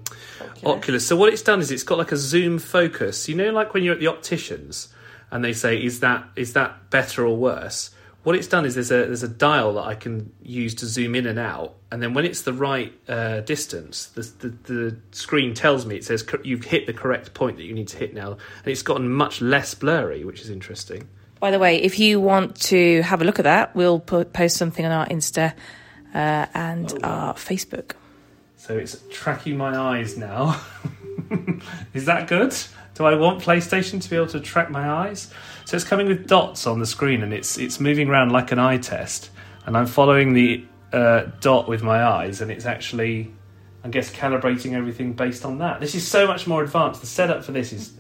Oculus. 0.64 1.06
So 1.06 1.18
what 1.18 1.34
it's 1.34 1.42
done 1.42 1.60
is 1.60 1.70
it's 1.70 1.84
got 1.84 1.98
like 1.98 2.14
a 2.14 2.18
zoom 2.18 2.60
focus. 2.60 3.28
You 3.28 3.36
know, 3.36 3.52
like 3.52 3.74
when 3.74 3.84
you're 3.84 3.96
at 3.96 4.00
the 4.00 4.08
opticians 4.08 4.88
and 5.32 5.44
they 5.44 5.52
say, 5.52 5.84
"Is 5.84 6.00
that 6.00 6.26
is 6.38 6.54
that 6.54 6.90
better 6.90 7.26
or 7.26 7.36
worse?" 7.36 7.90
What 8.24 8.38
it's 8.38 8.48
done 8.48 8.66
is 8.66 8.76
there's 8.76 8.92
a 8.92 9.06
there's 9.06 9.24
a 9.24 9.28
dial 9.28 9.74
that 9.74 9.82
I 9.82 9.96
can 9.96 10.32
use 10.42 10.76
to 10.76 10.86
zoom 10.86 11.14
in 11.14 11.26
and 11.26 11.38
out, 11.38 11.76
and 11.92 12.02
then 12.02 12.14
when 12.14 12.24
it's 12.24 12.44
the 12.44 12.54
right 12.54 12.94
uh, 13.10 13.42
distance, 13.42 14.06
the, 14.06 14.22
the 14.22 14.50
the 14.74 14.98
screen 15.12 15.54
tells 15.54 15.86
me 15.86 15.98
it 15.98 16.06
says 16.06 16.26
you've 16.46 16.64
hit 16.64 16.88
the 16.88 16.94
correct 16.94 17.34
point 17.34 17.58
that 17.58 17.64
you 17.64 17.74
need 17.74 17.90
to 17.90 17.98
hit 17.98 18.14
now, 18.14 18.32
and 18.32 18.68
it's 18.68 18.84
gotten 18.84 19.10
much 19.10 19.42
less 19.42 19.74
blurry, 19.74 20.24
which 20.24 20.40
is 20.40 20.50
interesting. 20.50 21.10
By 21.42 21.50
the 21.50 21.60
way, 21.60 21.82
if 21.82 21.98
you 21.98 22.22
want 22.22 22.56
to 22.68 23.02
have 23.02 23.22
a 23.22 23.26
look 23.26 23.40
at 23.40 23.46
that, 23.46 23.76
we'll 23.76 24.00
put, 24.00 24.32
post 24.32 24.58
something 24.58 24.86
on 24.86 24.92
our 24.92 25.08
Insta 25.08 25.56
uh, 26.14 26.46
and 26.54 26.94
our 27.04 27.34
Facebook. 27.34 27.94
So 28.58 28.78
it's 28.78 29.02
tracking 29.10 29.58
my 29.58 29.76
eyes 29.78 30.18
now. 30.18 30.62
Is 31.94 32.06
that 32.06 32.28
good? 32.28 32.56
Do 32.94 33.06
I 33.06 33.16
want 33.16 33.42
PlayStation 33.42 34.02
to 34.02 34.10
be 34.10 34.16
able 34.16 34.28
to 34.28 34.40
track 34.40 34.70
my 34.70 34.88
eyes? 34.88 35.32
So 35.66 35.76
it's 35.76 35.86
coming 35.86 36.08
with 36.08 36.28
dots 36.28 36.68
on 36.68 36.80
the 36.80 36.86
screen 36.86 37.24
and 37.24 37.34
it's 37.34 37.58
it's 37.58 37.80
moving 37.80 38.10
around 38.10 38.32
like 38.32 38.52
an 38.52 38.60
eye 38.60 38.78
test, 38.78 39.32
and 39.66 39.78
I'm 39.78 39.88
following 39.88 40.34
the 40.34 40.66
uh, 40.94 41.24
dot 41.40 41.68
with 41.68 41.82
my 41.82 42.04
eyes, 42.04 42.42
and 42.42 42.52
it's 42.52 42.66
actually, 42.66 43.34
I 43.84 43.90
guess, 43.90 44.12
calibrating 44.12 44.74
everything 44.74 45.14
based 45.14 45.46
on 45.46 45.60
that. 45.60 45.80
This 45.80 45.96
is 45.96 46.08
so 46.08 46.28
much 46.28 46.46
more 46.48 46.64
advanced. 46.64 47.02
The 47.02 47.08
setup 47.08 47.44
for 47.44 47.54
this 47.54 47.72
is 47.72 47.94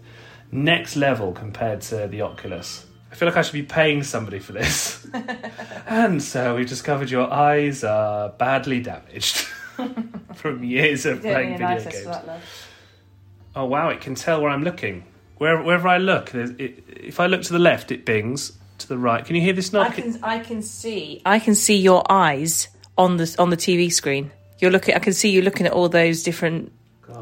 next 0.51 0.95
level 0.95 1.31
compared 1.31 1.81
to 1.81 2.07
the 2.07 2.21
Oculus. 2.21 2.85
I 3.11 3.15
feel 3.15 3.27
like 3.27 3.37
I 3.37 3.41
should 3.41 3.53
be 3.53 3.63
paying 3.63 4.03
somebody 4.03 4.39
for 4.39 4.53
this. 4.53 5.05
and 5.87 6.23
so 6.23 6.55
we've 6.55 6.69
discovered 6.69 7.09
your 7.09 7.31
eyes 7.31 7.83
are 7.83 8.29
badly 8.29 8.79
damaged 8.79 9.37
from 10.35 10.63
years 10.63 11.05
of 11.05 11.21
playing 11.21 11.57
video 11.57 11.83
games. 11.83 12.07
Oh 13.53 13.65
wow! 13.65 13.89
It 13.89 13.99
can 13.99 14.15
tell 14.15 14.41
where 14.41 14.49
I'm 14.49 14.63
looking. 14.63 15.03
Where, 15.37 15.61
wherever 15.61 15.87
I 15.87 15.97
look, 15.97 16.33
it, 16.33 16.83
if 16.87 17.19
I 17.19 17.25
look 17.25 17.41
to 17.43 17.53
the 17.53 17.59
left, 17.59 17.91
it 17.91 18.05
bings. 18.05 18.57
To 18.77 18.87
the 18.87 18.97
right, 18.97 19.23
can 19.23 19.35
you 19.35 19.43
hear 19.43 19.53
this 19.53 19.71
I 19.75 19.91
can 19.91 20.19
I 20.23 20.39
can 20.39 20.63
see 20.63 21.21
I 21.23 21.37
can 21.37 21.53
see 21.53 21.75
your 21.75 22.03
eyes 22.11 22.67
on 22.97 23.17
the 23.17 23.35
on 23.37 23.51
the 23.51 23.57
TV 23.57 23.93
screen. 23.93 24.31
You're 24.57 24.71
looking. 24.71 24.95
I 24.95 24.99
can 24.99 25.13
see 25.13 25.29
you 25.29 25.43
looking 25.43 25.67
at 25.67 25.73
all 25.73 25.87
those 25.87 26.23
different 26.23 26.71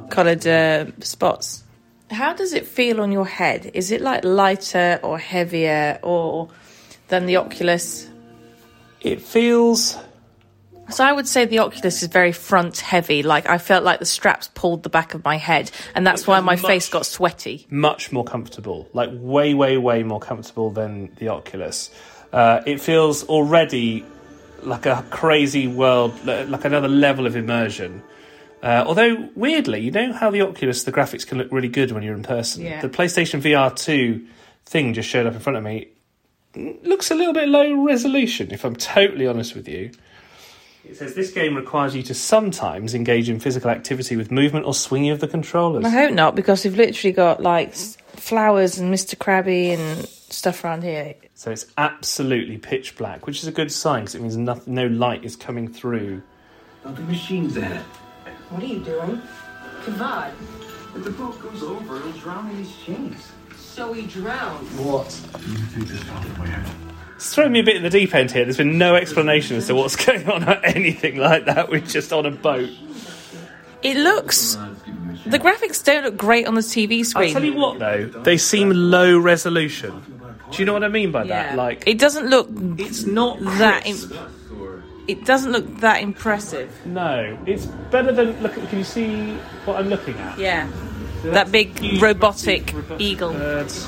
coloured 0.10 0.46
uh, 0.48 0.86
spots. 1.00 1.64
How 2.12 2.34
does 2.34 2.54
it 2.54 2.66
feel 2.66 3.02
on 3.02 3.12
your 3.12 3.26
head? 3.26 3.72
Is 3.74 3.92
it 3.92 4.02
like 4.02 4.24
lighter 4.24 5.00
or 5.04 5.20
heavier 5.20 6.00
or 6.02 6.50
than 7.08 7.26
the 7.26 7.38
Oculus? 7.38 8.10
It 9.02 9.22
feels 9.22 9.98
So 10.90 11.04
I 11.04 11.12
would 11.14 11.28
say 11.28 11.46
the 11.46 11.60
Oculus 11.60 12.02
is 12.02 12.10
very 12.10 12.32
front 12.32 12.80
heavy. 12.80 13.22
Like 13.22 13.48
I 13.48 13.60
felt 13.60 13.84
like 13.84 14.00
the 14.00 14.06
straps 14.06 14.50
pulled 14.56 14.82
the 14.84 14.90
back 14.90 15.14
of 15.14 15.24
my 15.24 15.38
head, 15.38 15.70
and 15.94 16.06
that's 16.06 16.26
why 16.26 16.40
my 16.40 16.56
much- 16.56 16.66
face 16.66 16.90
got 16.90 17.06
sweaty. 17.06 17.68
much 17.70 18.12
more 18.12 18.24
comfortable, 18.24 18.88
like 18.94 19.10
way, 19.14 19.54
way, 19.54 19.78
way 19.78 20.04
more 20.04 20.20
comfortable 20.20 20.72
than 20.72 21.12
the 21.18 21.30
Oculus. 21.30 21.92
Uh, 22.34 22.62
it 22.66 22.82
feels 22.82 23.24
already 23.26 24.04
like 24.64 24.86
a 24.86 25.06
crazy 25.10 25.68
world, 25.68 26.14
like 26.26 26.66
another 26.66 26.88
level 26.88 27.26
of 27.28 27.36
immersion. 27.36 28.02
Uh, 28.62 28.84
although 28.86 29.30
weirdly, 29.36 29.80
you 29.80 29.92
know 29.92 30.12
how 30.12 30.30
the 30.30 30.42
Oculus, 30.42 30.84
the 30.84 30.92
graphics 30.92 31.26
can 31.26 31.38
look 31.38 31.52
really 31.52 31.70
good 31.70 31.92
when 31.92 32.04
you're 32.04 32.16
in 32.16 32.24
person. 32.24 32.64
Yeah. 32.64 32.82
The 32.82 32.90
PlayStation 32.90 33.42
VR 33.42 33.74
two 33.76 34.26
thing 34.66 34.94
just 34.94 35.08
showed 35.10 35.26
up 35.26 35.34
in 35.34 35.40
front 35.40 35.58
of 35.58 35.64
me. 35.64 35.88
Looks 36.56 37.12
a 37.12 37.16
little 37.16 37.34
bit 37.34 37.48
low 37.48 37.84
resolution, 37.84 38.52
if 38.52 38.66
I'm 38.66 38.76
totally 38.76 39.28
honest 39.28 39.56
with 39.56 39.68
you. 39.68 39.92
It 40.84 40.98
says 40.98 41.14
this 41.14 41.32
game 41.32 41.56
requires 41.56 41.96
you 41.96 42.02
to 42.04 42.14
sometimes 42.14 42.96
engage 42.96 43.30
in 43.30 43.40
physical 43.40 43.70
activity 43.70 44.16
with 44.16 44.32
movement 44.32 44.66
or 44.66 44.74
swinging 44.74 45.12
of 45.12 45.20
the 45.20 45.28
controllers. 45.28 45.86
I 45.86 45.90
hope 45.90 46.14
not, 46.14 46.36
because 46.36 46.64
we've 46.64 46.76
literally 46.76 47.12
got 47.12 47.42
like 47.42 47.76
flowers 47.76 48.80
and 48.80 48.94
Mr. 48.94 49.16
Krabby 49.16 49.78
and 49.78 50.08
stuff 50.08 50.64
around 50.64 50.84
here. 50.84 51.16
So 51.36 51.52
it's 51.52 51.68
absolutely 51.78 52.58
pitch 52.58 52.98
black, 52.98 53.28
which 53.28 53.40
is 53.40 53.48
a 53.48 53.52
good 53.52 53.72
sign 53.72 54.02
because 54.02 54.16
it 54.16 54.22
means 54.22 54.38
nothing, 54.38 54.74
no 54.74 54.88
light 54.88 55.24
is 55.24 55.36
coming 55.36 55.72
through. 55.72 56.24
Now 56.84 56.92
the 56.92 57.02
machine's 57.04 57.56
at 57.58 57.72
it. 57.72 57.82
What 58.50 58.64
are 58.64 58.66
you 58.66 58.80
doing? 58.80 59.22
Kavad. 59.84 60.32
If 60.96 61.04
the 61.04 61.12
boat 61.12 61.40
goes 61.42 61.62
over, 61.64 61.98
it'll 61.98 62.12
drown 62.14 62.50
in 62.50 62.58
these 62.58 62.76
chains. 62.78 63.32
So 63.58 63.94
he 63.94 64.06
drowned. 64.08 64.68
What? 64.80 65.06
You 65.48 65.56
think 65.58 65.88
this 65.88 66.04
probably 66.04 66.32
weird? 66.50 66.66
It's 67.16 67.34
thrown 67.36 67.52
me 67.52 67.60
a 67.60 67.64
bit 67.64 67.76
in 67.76 67.84
the 67.84 67.90
deep 67.90 68.16
end 68.16 68.32
here. 68.32 68.46
There's 68.46 68.58
been 68.58 68.78
no 68.78 68.96
explanation 68.96 69.58
as 69.58 69.68
to 69.68 69.76
what's 69.76 69.96
going 70.06 70.28
on 70.30 70.44
or 70.48 70.60
anything 70.64 71.18
like 71.18 71.46
that. 71.46 71.70
We're 71.70 71.80
just 71.82 72.12
on 72.12 72.26
a 72.26 72.32
boat. 72.32 72.70
It 73.84 73.98
looks. 73.98 74.58
The 75.26 75.38
graphics 75.40 75.84
don't 75.84 76.04
look 76.04 76.18
great 76.18 76.48
on 76.48 76.56
the 76.56 76.62
TV 76.62 77.00
I'll 77.00 77.06
screen. 77.06 77.34
tell 77.34 77.44
you 77.44 77.54
what, 77.54 77.78
though, 77.80 78.06
they 78.08 78.38
seem 78.38 78.72
low 78.72 79.18
resolution. 79.20 80.22
Do 80.52 80.58
you 80.58 80.66
know 80.66 80.74
what 80.74 80.84
I 80.84 80.88
mean 80.88 81.12
by 81.12 81.24
that? 81.26 81.52
Yeah. 81.52 81.56
Like, 81.56 81.84
it 81.86 82.00
doesn't 82.00 82.28
look 82.28 82.50
it's 82.80 83.06
not 83.06 83.40
that. 83.40 83.84
crisp. 83.84 84.12
It 85.10 85.26
doesn't 85.26 85.52
look 85.52 85.80
that 85.80 86.04
impressive. 86.04 86.70
No, 86.86 87.36
it's 87.48 87.66
better 87.66 88.12
than 88.12 88.40
look. 88.44 88.54
Can 88.54 88.78
you 88.78 88.84
see 88.84 89.34
what 89.66 89.78
I'm 89.78 89.90
looking 89.90 90.14
at? 90.20 90.38
Yeah, 90.38 90.70
that 91.24 91.52
big 91.52 91.70
robotic 92.00 92.72
robotic 92.74 93.02
eagle. 93.02 93.34
birds. 93.34 93.88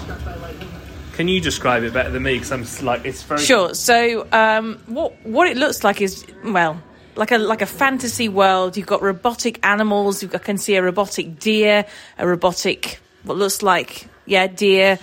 Can 1.14 1.28
you 1.28 1.40
describe 1.40 1.84
it 1.84 1.94
better 1.94 2.10
than 2.10 2.24
me? 2.24 2.34
Because 2.40 2.52
I'm 2.52 2.86
like, 2.86 3.06
it's 3.06 3.22
very 3.22 3.40
Sure. 3.42 3.76
So, 3.76 4.28
um, 4.32 4.80
what 4.88 5.14
what 5.24 5.48
it 5.48 5.58
looks 5.58 5.84
like 5.84 6.02
is 6.02 6.26
well, 6.44 6.82
like 7.16 7.32
a 7.32 7.38
like 7.38 7.62
a 7.62 7.68
fantasy 7.68 8.28
world. 8.28 8.76
You've 8.76 8.88
got 8.88 9.04
robotic 9.04 9.64
animals. 9.64 10.24
I 10.24 10.40
can 10.40 10.58
see 10.58 10.76
a 10.76 10.82
robotic 10.82 11.38
deer, 11.38 11.86
a 12.18 12.28
robotic 12.28 13.00
what 13.24 13.38
looks 13.38 13.62
like 13.62 14.08
yeah 14.26 14.48
deer. 14.48 14.98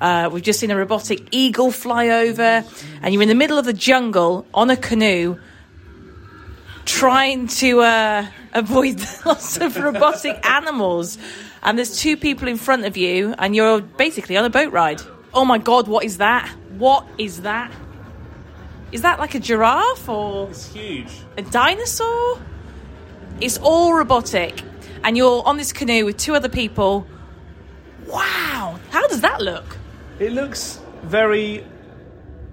Uh, 0.00 0.28
we've 0.32 0.42
just 0.42 0.60
seen 0.60 0.70
a 0.70 0.76
robotic 0.76 1.28
eagle 1.30 1.70
fly 1.70 2.08
over, 2.08 2.64
and 3.02 3.14
you're 3.14 3.22
in 3.22 3.28
the 3.28 3.34
middle 3.34 3.58
of 3.58 3.64
the 3.64 3.72
jungle 3.72 4.46
on 4.52 4.70
a 4.70 4.76
canoe, 4.76 5.36
trying 6.84 7.46
to 7.48 7.80
uh, 7.80 8.26
avoid 8.52 9.00
lots 9.24 9.56
of 9.58 9.76
robotic 9.76 10.44
animals. 10.48 11.18
And 11.62 11.78
there's 11.78 11.98
two 11.98 12.16
people 12.16 12.48
in 12.48 12.56
front 12.56 12.84
of 12.84 12.96
you, 12.96 13.34
and 13.38 13.56
you're 13.56 13.80
basically 13.80 14.36
on 14.36 14.44
a 14.44 14.50
boat 14.50 14.72
ride. 14.72 15.00
Oh 15.32 15.44
my 15.44 15.58
god, 15.58 15.88
what 15.88 16.04
is 16.04 16.18
that? 16.18 16.48
What 16.78 17.06
is 17.18 17.42
that? 17.42 17.72
Is 18.92 19.02
that 19.02 19.18
like 19.18 19.34
a 19.34 19.40
giraffe 19.40 20.08
or 20.08 20.48
It's 20.50 20.72
huge. 20.72 21.10
a 21.36 21.42
dinosaur? 21.42 22.38
It's 23.40 23.58
all 23.58 23.94
robotic. 23.94 24.62
And 25.02 25.16
you're 25.16 25.42
on 25.46 25.56
this 25.56 25.72
canoe 25.72 26.04
with 26.04 26.16
two 26.16 26.34
other 26.34 26.48
people. 26.48 27.06
Wow, 28.06 28.78
how 28.90 29.06
does 29.08 29.20
that 29.22 29.40
look? 29.40 29.76
It 30.18 30.32
looks 30.32 30.80
very 31.02 31.64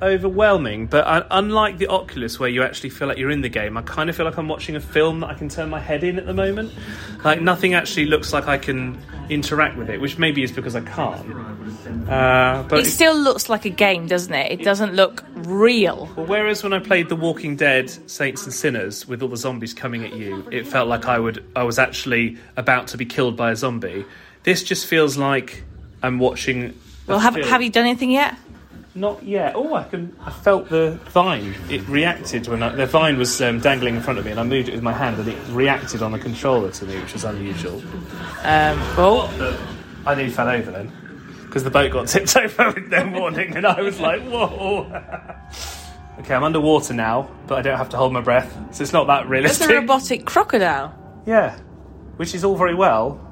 overwhelming, 0.02 0.88
but 0.88 1.06
uh, 1.06 1.26
unlike 1.32 1.78
the 1.78 1.88
Oculus, 1.88 2.40
where 2.40 2.50
you 2.50 2.64
actually 2.64 2.90
feel 2.90 3.08
like 3.08 3.18
you're 3.18 3.32
in 3.32 3.42
the 3.42 3.50
game, 3.50 3.78
I 3.78 3.82
kind 3.84 4.10
of 4.10 4.16
feel 4.16 4.26
like 4.26 4.38
I'm 4.38 4.48
watching 4.48 4.76
a 4.76 4.80
film 4.80 5.20
that 5.22 5.30
I 5.30 5.34
can 5.34 5.50
turn 5.50 5.70
my 5.70 5.80
head 5.80 6.04
in 6.04 6.18
at 6.18 6.26
the 6.26 6.34
moment. 6.34 6.74
Like 7.24 7.42
nothing 7.42 7.74
actually 7.74 8.06
looks 8.06 8.34
like 8.34 8.48
I 8.48 8.58
can 8.58 8.98
interact 9.30 9.78
with 9.78 9.90
it, 9.90 10.02
which 10.02 10.18
maybe 10.18 10.44
is 10.44 10.52
because 10.52 10.76
I 10.76 10.82
can't. 10.82 11.26
Uh, 12.10 12.64
but 12.68 12.80
It 12.80 12.86
still 12.88 13.16
looks 13.16 13.50
like 13.50 13.66
a 13.66 13.70
game, 13.70 14.08
doesn't 14.08 14.34
it? 14.34 14.52
It 14.52 14.64
doesn't 14.64 14.94
look 14.94 15.24
real. 15.36 16.10
Well, 16.16 16.26
whereas 16.26 16.64
when 16.64 16.74
I 16.74 16.80
played 16.80 17.10
The 17.10 17.16
Walking 17.16 17.56
Dead: 17.56 17.90
Saints 18.10 18.44
and 18.44 18.54
Sinners 18.54 19.08
with 19.08 19.22
all 19.22 19.30
the 19.30 19.38
zombies 19.38 19.74
coming 19.74 20.04
at 20.04 20.14
you, 20.14 20.48
it 20.52 20.68
felt 20.68 20.88
like 20.88 21.06
I 21.06 21.20
would 21.20 21.46
I 21.56 21.64
was 21.64 21.80
actually 21.80 22.38
about 22.58 22.88
to 22.88 22.98
be 22.98 23.06
killed 23.06 23.38
by 23.38 23.52
a 23.52 23.56
zombie. 23.56 24.06
This 24.44 24.64
just 24.64 24.88
feels 24.88 25.18
like 25.18 25.64
I'm 26.02 26.18
watching. 26.20 26.74
Well, 27.08 27.20
have, 27.20 27.36
have 27.36 27.62
you 27.62 27.70
done 27.70 27.86
anything 27.86 28.12
yet? 28.12 28.36
Not 28.94 29.24
yet. 29.24 29.54
Oh, 29.56 29.74
I 29.74 29.84
can. 29.84 30.14
I 30.20 30.32
felt 30.32 30.68
the 30.68 31.00
vine. 31.06 31.56
It 31.70 31.88
reacted 31.88 32.48
when 32.48 32.62
I, 32.62 32.76
the 32.76 32.86
vine 32.86 33.18
was 33.18 33.42
um, 33.42 33.62
dangling 33.62 33.96
in 33.96 34.02
front 34.02 34.20
of 34.20 34.26
me, 34.26 34.32
and 34.32 34.40
I 34.40 34.44
moved 34.44 34.68
it 34.68 34.74
with 34.74 34.84
my 34.84 34.92
hand, 34.92 35.18
and 35.18 35.28
it 35.30 35.38
reacted 35.50 36.04
on 36.04 36.12
the 36.12 36.20
controller 36.20 36.72
to 36.72 36.86
me, 36.86 37.00
which 37.00 37.14
was 37.14 37.24
unusual. 37.24 37.82
Um, 38.44 38.78
well, 38.98 39.30
I 40.06 40.16
nearly 40.16 40.32
fell 40.32 40.50
over 40.50 40.72
then 40.72 40.92
because 41.46 41.64
the 41.64 41.70
boat 41.70 41.92
got 41.92 42.08
tipped 42.10 42.36
over 42.36 42.72
with 42.72 42.88
no 42.90 43.08
warning, 43.08 43.56
and 43.56 43.66
I 43.66 43.82
was 43.82 44.02
like, 44.02 44.24
"Whoa!" 44.24 44.84
okay, 46.20 46.34
I'm 46.34 46.44
underwater 46.44 46.94
now, 46.94 47.32
but 47.48 47.60
I 47.60 47.62
don't 47.62 47.78
have 47.78 47.90
to 47.90 47.98
hold 47.98 48.12
my 48.12 48.22
breath, 48.22 48.54
so 48.76 48.82
it's 48.82 48.94
not 48.94 49.08
that 49.08 49.30
realistic. 49.30 49.70
it's 49.70 49.72
a 49.72 49.76
robotic 49.80 50.26
crocodile. 50.26 50.94
Yeah, 51.26 51.58
which 52.18 52.36
is 52.36 52.44
all 52.44 52.58
very 52.58 52.76
well. 52.76 53.26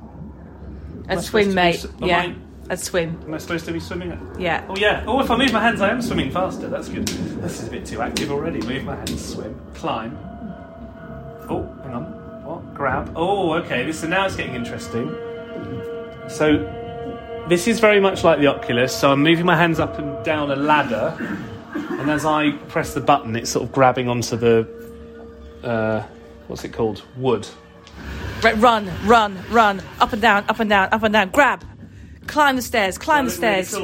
Supposed 1.01 1.25
swim, 1.25 1.53
mate. 1.53 1.85
Yeah. 1.99 2.23
am 2.23 2.48
I'd 2.69 2.79
swim. 2.79 3.19
Am 3.25 3.33
I 3.33 3.37
supposed 3.39 3.65
to 3.65 3.71
be 3.71 3.79
swimming? 3.79 4.11
Yeah. 4.37 4.65
Oh 4.69 4.75
yeah. 4.75 5.03
Oh, 5.07 5.19
if 5.19 5.31
I 5.31 5.37
move 5.37 5.51
my 5.51 5.61
hands, 5.61 5.81
I 5.81 5.89
am 5.89 6.01
swimming 6.01 6.31
faster. 6.31 6.67
That's 6.67 6.87
good. 6.89 7.07
This 7.07 7.61
is 7.61 7.67
a 7.67 7.71
bit 7.71 7.85
too 7.85 8.01
active 8.01 8.31
already. 8.31 8.61
Move 8.61 8.83
my 8.83 8.95
hands, 8.95 9.33
swim, 9.33 9.59
climb. 9.73 10.17
Oh, 11.49 11.63
hang 11.83 11.93
on. 11.93 12.03
What? 12.45 12.75
Grab. 12.75 13.13
Oh, 13.15 13.53
okay. 13.53 13.83
This 13.85 13.99
so 14.01 14.07
now 14.07 14.25
it's 14.25 14.35
getting 14.35 14.55
interesting. 14.55 15.09
So 16.29 17.45
this 17.47 17.67
is 17.67 17.79
very 17.79 17.99
much 17.99 18.23
like 18.23 18.39
the 18.39 18.47
Oculus. 18.47 18.95
So 18.95 19.11
I'm 19.11 19.23
moving 19.23 19.45
my 19.45 19.55
hands 19.55 19.79
up 19.79 19.97
and 19.97 20.23
down 20.23 20.51
a 20.51 20.55
ladder, 20.55 21.17
and 21.73 22.11
as 22.11 22.25
I 22.25 22.51
press 22.67 22.93
the 22.93 23.01
button, 23.01 23.35
it's 23.35 23.49
sort 23.49 23.65
of 23.65 23.71
grabbing 23.71 24.07
onto 24.07 24.37
the 24.37 24.67
uh, 25.63 26.03
what's 26.47 26.63
it 26.63 26.73
called? 26.73 27.03
Wood. 27.17 27.47
Right, 28.43 28.55
run, 28.57 28.89
run, 29.05 29.37
run, 29.49 29.81
up 29.99 30.13
and 30.13 30.21
down, 30.21 30.45
up 30.47 30.59
and 30.59 30.69
down, 30.69 30.89
up 30.91 31.03
and 31.03 31.11
down. 31.11 31.29
Grab, 31.29 31.65
climb 32.29 32.55
the 32.55 32.61
stairs, 32.61 32.97
climb 32.97 33.25
the 33.25 33.31
stairs. 33.31 33.75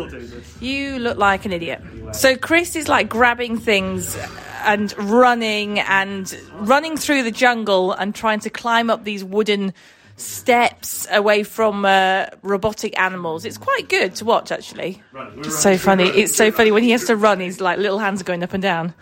You 0.62 1.00
look 1.00 1.18
like 1.18 1.46
an 1.46 1.52
idiot. 1.52 1.82
So 2.14 2.38
Chris 2.38 2.76
is 2.76 2.88
like 2.88 3.10
grabbing 3.10 3.58
things 3.58 4.18
and 4.64 4.98
running 4.98 5.80
and 5.80 6.34
running 6.54 6.96
through 6.96 7.24
the 7.24 7.32
jungle 7.32 7.92
and 7.92 8.16
trying 8.16 8.40
to 8.42 8.50
climb 8.50 8.90
up 8.90 9.04
these 9.04 9.24
wooden 9.24 9.74
steps 10.18 11.06
away 11.12 11.44
from 11.44 11.86
uh, 11.86 12.28
robotic 12.42 12.98
animals. 12.98 13.44
It's 13.44 13.58
quite 13.58 13.90
good 13.90 14.16
to 14.16 14.26
watch, 14.26 14.52
actually. 14.52 15.02
It's 15.38 15.60
so 15.60 15.78
funny. 15.78 16.06
It's 16.06 16.36
so 16.36 16.52
funny 16.52 16.72
when 16.72 16.84
he 16.84 16.92
has 16.92 17.06
to 17.06 17.16
run. 17.16 17.40
His 17.40 17.60
like 17.60 17.80
little 17.80 18.00
hands 18.00 18.22
are 18.22 18.24
going 18.24 18.44
up 18.44 18.54
and 18.54 18.64
down. 18.64 18.94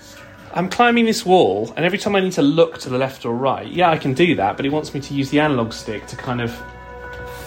I'm 0.55 0.69
climbing 0.69 1.05
this 1.05 1.25
wall, 1.25 1.73
and 1.75 1.83
every 1.83 1.97
time 1.97 2.15
I 2.15 2.19
need 2.19 2.33
to 2.33 2.43
look 2.43 2.77
to 2.79 2.89
the 2.89 2.97
left 2.97 3.25
or 3.25 3.35
right, 3.35 3.67
yeah, 3.67 3.89
I 3.89 3.97
can 3.97 4.13
do 4.13 4.35
that, 4.35 4.55
but 4.55 4.65
he 4.65 4.69
wants 4.69 4.93
me 4.93 5.01
to 5.01 5.13
use 5.13 5.31
the 5.31 5.39
analog 5.39 5.73
stick 5.73 6.05
to 6.07 6.15
kind 6.15 6.41
of 6.41 6.53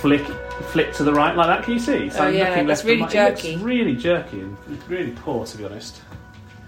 flick 0.01 0.25
flick 0.65 0.93
to 0.95 1.05
the 1.05 1.13
right 1.13 1.37
like 1.37 1.47
that. 1.49 1.65
Can 1.65 1.75
you 1.75 1.79
see? 1.79 2.11
So 2.11 2.21
Oh, 2.21 2.27
I'm 2.29 2.35
yeah, 2.35 2.49
looking 2.51 2.67
that's 2.67 2.85
left 2.85 2.91
and 2.91 3.01
really 3.01 3.03
right. 3.03 3.15
It 3.15 3.31
looks 3.31 3.43
jerky. 3.43 3.57
really 3.65 3.97
jerky 3.97 4.41
and 4.41 4.57
really 4.89 5.13
poor, 5.13 5.47
to 5.47 5.57
be 5.59 5.65
honest. 5.65 6.01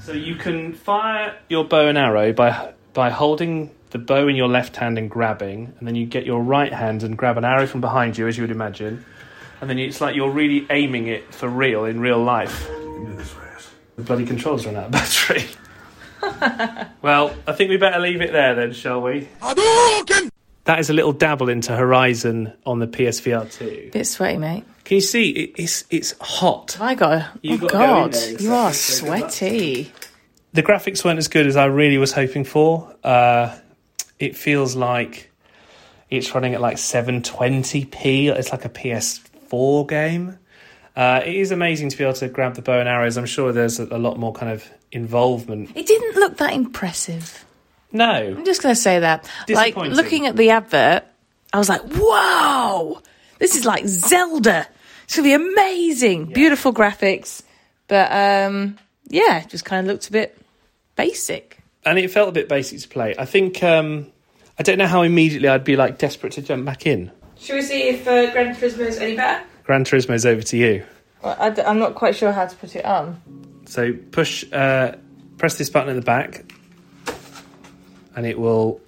So 0.01 0.13
you 0.13 0.37
can 0.37 0.73
fire 0.73 1.35
your 1.49 1.65
bow 1.65 1.89
and 1.89 1.99
arrow 1.99 2.33
by 2.33 2.73
by 2.95 3.11
holding 3.11 3.71
the 3.91 3.99
bow 3.99 4.29
in 4.29 4.37
your 4.37 4.49
left 4.49 4.77
hand 4.77 4.99
and 4.99 5.11
grabbing, 5.11 5.73
and 5.79 5.87
then 5.89 5.95
you 5.95 6.07
get 6.07 6.27
your 6.27 6.43
right 6.43 6.73
hand 6.73 7.03
and 7.03 7.17
grab 7.17 7.37
an 7.39 7.45
arrow 7.45 7.67
from 7.67 7.81
behind 7.81 8.17
you, 8.19 8.27
as 8.27 8.37
you 8.37 8.43
would 8.43 8.51
imagine, 8.51 9.05
and 9.61 9.69
then 9.71 9.79
it's 9.79 10.01
like 10.01 10.15
you're 10.17 10.31
really 10.31 10.67
aiming 10.71 11.07
it 11.07 11.33
for 11.35 11.49
real 11.49 11.85
in 11.85 12.01
real 12.01 12.23
life. 12.23 12.69
The 13.97 14.03
bloody 14.05 14.25
controls 14.27 14.65
run 14.67 14.77
out 14.77 14.87
of 14.87 14.91
battery. 14.93 15.45
well, 17.03 17.35
I 17.47 17.53
think 17.53 17.71
we 17.71 17.77
better 17.79 17.99
leave 18.01 18.21
it 18.21 18.33
there 18.33 18.55
then, 18.55 18.73
shall 18.73 19.01
we? 19.03 19.29
That 20.69 20.81
is 20.81 20.91
a 20.91 20.93
little 20.93 21.15
dabble 21.15 21.49
into 21.49 21.75
Horizon 21.75 22.53
on 22.67 22.79
the 22.79 22.87
PSVR 22.87 23.51
2. 23.51 23.89
Bit 23.91 24.07
sweaty, 24.07 24.37
mate. 24.37 24.65
Can 24.85 24.97
you 24.97 25.01
see? 25.01 25.31
It, 25.31 25.55
it's 25.57 25.85
it's 25.89 26.15
hot. 26.21 26.79
I 26.79 26.95
got. 26.95 27.39
You 27.41 27.55
oh 27.55 27.57
got 27.57 27.71
go 27.71 27.79
God, 27.79 28.13
there, 28.13 28.33
you 28.43 28.53
are. 28.53 28.75
So 28.75 29.07
sweaty. 29.07 29.91
The 30.53 30.63
graphics 30.63 31.03
weren't 31.07 31.17
as 31.17 31.29
good 31.29 31.47
as 31.47 31.57
I 31.57 31.65
really 31.65 31.97
was 31.97 32.13
hoping 32.13 32.45
for. 32.45 32.95
Uh, 33.03 33.57
it 34.19 34.37
feels 34.37 34.77
like 34.77 35.31
it's 36.11 36.35
running 36.35 36.53
at 36.53 36.61
like 36.61 36.77
720p. 36.77 38.29
It's 38.37 38.53
like 38.53 38.67
a 38.67 38.69
PS4 38.69 39.89
game. 39.89 40.39
Uh, 40.95 41.23
it 41.25 41.35
is 41.35 41.51
amazing 41.51 41.89
to 41.89 41.97
be 41.97 42.05
able 42.05 42.13
to 42.13 42.29
grab 42.29 42.57
the 42.57 42.63
bow 42.63 42.79
and 42.79 42.91
arrows. 42.91 43.17
I'm 43.17 43.25
sure 43.25 43.53
there's 43.53 43.81
a, 43.81 43.87
a 43.87 43.97
lot 43.97 44.19
more 44.19 44.35
kind 44.35 44.53
of 44.53 44.71
involvement. 44.93 45.71
It 45.75 45.87
didn't 45.87 46.17
look 46.17 46.37
that 46.37 46.53
impressive. 46.53 47.47
No, 47.93 48.05
I'm 48.05 48.45
just 48.45 48.63
going 48.63 48.75
to 48.75 48.81
say 48.81 49.01
that. 49.01 49.29
Like 49.49 49.77
looking 49.77 50.27
at 50.27 50.37
the 50.37 50.51
advert, 50.51 51.05
I 51.53 51.59
was 51.59 51.69
like, 51.69 51.83
whoa, 51.95 53.01
this 53.39 53.55
is 53.57 53.65
like 53.65 53.87
Zelda. 53.87 54.67
It's 55.05 55.17
going 55.17 55.31
to 55.31 55.39
be 55.39 55.51
amazing. 55.53 56.27
Beautiful 56.27 56.73
graphics." 56.75 57.43
But 57.87 58.13
um, 58.13 58.77
yeah, 59.07 59.39
it 59.43 59.49
just 59.49 59.65
kind 59.65 59.87
of 59.87 59.91
looked 59.93 60.09
a 60.09 60.13
bit 60.13 60.37
basic. 60.97 61.59
and 61.87 61.99
it 61.99 62.11
felt 62.11 62.29
a 62.29 62.33
bit 62.33 62.49
basic 62.49 62.81
to 62.81 62.89
play. 62.89 63.15
I 63.19 63.25
think 63.25 63.63
um, 63.63 64.09
I 64.59 64.63
don't 64.63 64.77
know 64.77 64.87
how 64.87 65.03
immediately 65.03 65.49
I'd 65.49 65.65
be 65.65 65.77
like 65.77 65.97
desperate 65.97 66.35
to 66.35 66.43
jump 66.43 66.67
back 66.67 66.87
in. 66.87 67.11
Should 67.39 67.55
we 67.55 67.63
see 67.63 67.89
if 67.89 68.07
uh, 68.07 68.31
Gran 68.33 68.55
Turismo 68.55 68.81
is 68.81 68.99
any 68.99 69.17
better? 69.17 69.45
Gran 69.65 69.85
Turismo's 69.85 70.27
over 70.27 70.43
to 70.43 70.57
you. 70.57 70.85
Well, 71.23 71.37
I 71.39 71.49
am 71.63 71.79
not 71.79 71.95
quite 71.95 72.17
sure 72.17 72.33
how 72.33 72.47
to 72.47 72.57
put 72.57 72.77
it 72.77 72.85
on. 72.85 73.21
So 73.67 73.93
push, 74.11 74.45
uh, 74.53 74.93
press 75.39 75.57
this 75.57 75.71
button 75.71 75.91
at 75.91 75.97
the 75.97 76.03
back, 76.03 76.53
and 78.19 78.27
it 78.27 78.37
will 78.37 78.81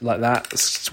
like 0.00 0.20
that 0.20 0.48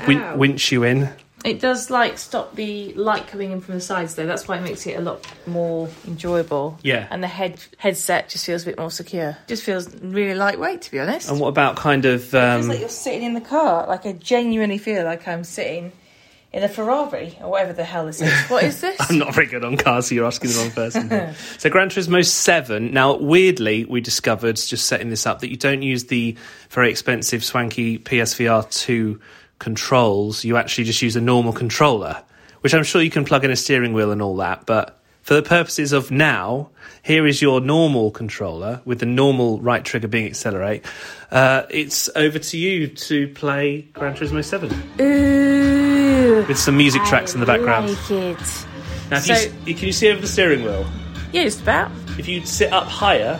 win- 0.06 0.21
Ow. 0.21 0.36
winch 0.36 0.69
you 0.71 0.84
in. 0.84 1.10
It 1.45 1.62
does 1.62 1.89
like 1.89 2.17
stop 2.17 2.56
the 2.56 2.91
light 2.95 3.28
coming 3.28 3.52
in 3.54 3.62
from 3.62 3.76
the 3.76 3.80
sides 3.82 4.15
though. 4.15 4.26
That's 4.26 4.48
why 4.48 4.58
it 4.58 4.63
makes 4.63 4.86
it 4.86 4.98
a 4.98 5.02
lot 5.02 5.26
more 5.48 5.88
enjoyable. 6.06 6.78
Yeah. 6.84 7.08
And 7.10 7.24
the 7.24 7.28
head 7.28 7.62
headset 7.78 8.28
just 8.30 8.45
feels 8.45 8.63
a 8.63 8.65
bit 8.65 8.78
more 8.78 8.91
secure. 8.91 9.38
Just 9.48 9.63
feels 9.63 9.93
really 10.02 10.36
lightweight 10.36 10.82
to 10.82 10.91
be 10.91 11.00
honest. 11.00 11.30
And 11.30 11.39
what 11.39 11.48
about 11.48 11.78
kind 11.78 12.04
of? 12.04 12.21
feels 12.24 12.63
Um, 12.63 12.67
like 12.67 12.80
you're 12.82 12.89
sitting 12.89 13.24
in 13.24 13.34
the 13.34 13.41
car. 13.41 13.88
Like 13.88 14.06
I 14.06 14.12
genuinely 14.13 14.78
feel 14.80 15.06
like 15.06 15.26
I'm 15.28 15.43
sitting 15.45 15.93
in 16.56 16.63
a 16.63 16.70
Ferrari 16.70 17.38
or 17.41 17.52
whatever 17.52 17.74
the 17.74 17.84
hell 17.84 18.06
this 18.06 18.22
is. 18.22 18.34
What 18.48 18.63
is 18.63 18.80
this? 18.82 18.96
I'm 19.10 19.18
not 19.18 19.36
very 19.36 19.46
good 19.46 19.65
on 19.65 19.76
cars, 19.76 20.08
so 20.08 20.15
you're 20.15 20.26
asking 20.26 20.52
the 20.52 20.58
wrong 20.58 20.72
person. 20.72 21.10
here. 21.10 21.36
so 21.58 21.70
Gran 21.70 21.89
Turismo 21.89 22.26
7. 22.26 22.94
Now, 22.94 23.18
weirdly, 23.18 23.84
we 23.84 24.00
discovered, 24.00 24.56
just 24.56 24.88
setting 24.88 25.10
this 25.10 25.28
up, 25.28 25.41
that 25.41 25.50
you 25.50 25.58
don't 25.58 25.82
use 25.82 26.06
the 26.06 26.38
very 26.70 26.89
expensive, 26.89 27.44
swanky 27.44 28.00
PSVR 28.00 28.72
2 28.72 29.20
controls. 29.60 30.46
You 30.46 30.56
actually 30.56 30.86
just 30.86 31.02
use 31.02 31.18
a 31.18 31.22
normal 31.22 31.52
controller, 31.52 32.24
which 32.62 32.74
I'm 32.74 32.84
sure 32.84 33.02
you 33.02 33.12
can 33.12 33.26
plug 33.26 33.44
in 33.44 33.52
a 33.52 33.58
steering 33.58 33.91
wheel 33.91 34.12
and 34.12 34.22
all 34.22 34.38
that. 34.38 34.65
But 34.65 34.98
for 35.24 35.34
the 35.34 35.44
purposes 35.44 35.91
of 35.91 36.10
now, 36.10 36.70
here 37.04 37.28
is 37.28 37.41
your 37.41 37.60
normal 37.60 38.12
controller 38.12 38.82
with 38.86 39.00
the 39.00 39.06
normal 39.06 39.60
right 39.60 39.84
trigger 39.84 40.08
being 40.08 40.28
accelerate. 40.28 40.86
Uh, 41.32 41.63
it's 41.70 42.10
over 42.15 42.39
to 42.39 42.58
you 42.58 42.88
to 42.88 43.28
play 43.34 43.82
Gran 43.91 44.15
Turismo 44.15 44.41
7 44.41 44.72
Ooh. 45.02 45.45
with 46.48 46.58
some 46.60 46.78
music 46.78 47.04
tracks 47.04 47.34
in 47.34 47.39
the 47.39 47.45
background. 47.45 47.89
Like 47.89 48.12
it. 48.12 48.65
Now, 49.12 49.17
if 49.17 49.28
you, 49.28 49.36
So- 49.36 49.50
can 49.65 49.86
you 49.88 49.91
see 49.91 50.10
over 50.10 50.21
the 50.21 50.28
steering 50.28 50.63
wheel? 50.63 50.86
Yeah, 51.32 51.43
just 51.43 51.62
about. 51.62 51.91
If 52.17 52.28
you 52.28 52.45
sit 52.45 52.71
up 52.71 52.88
higher, 52.88 53.39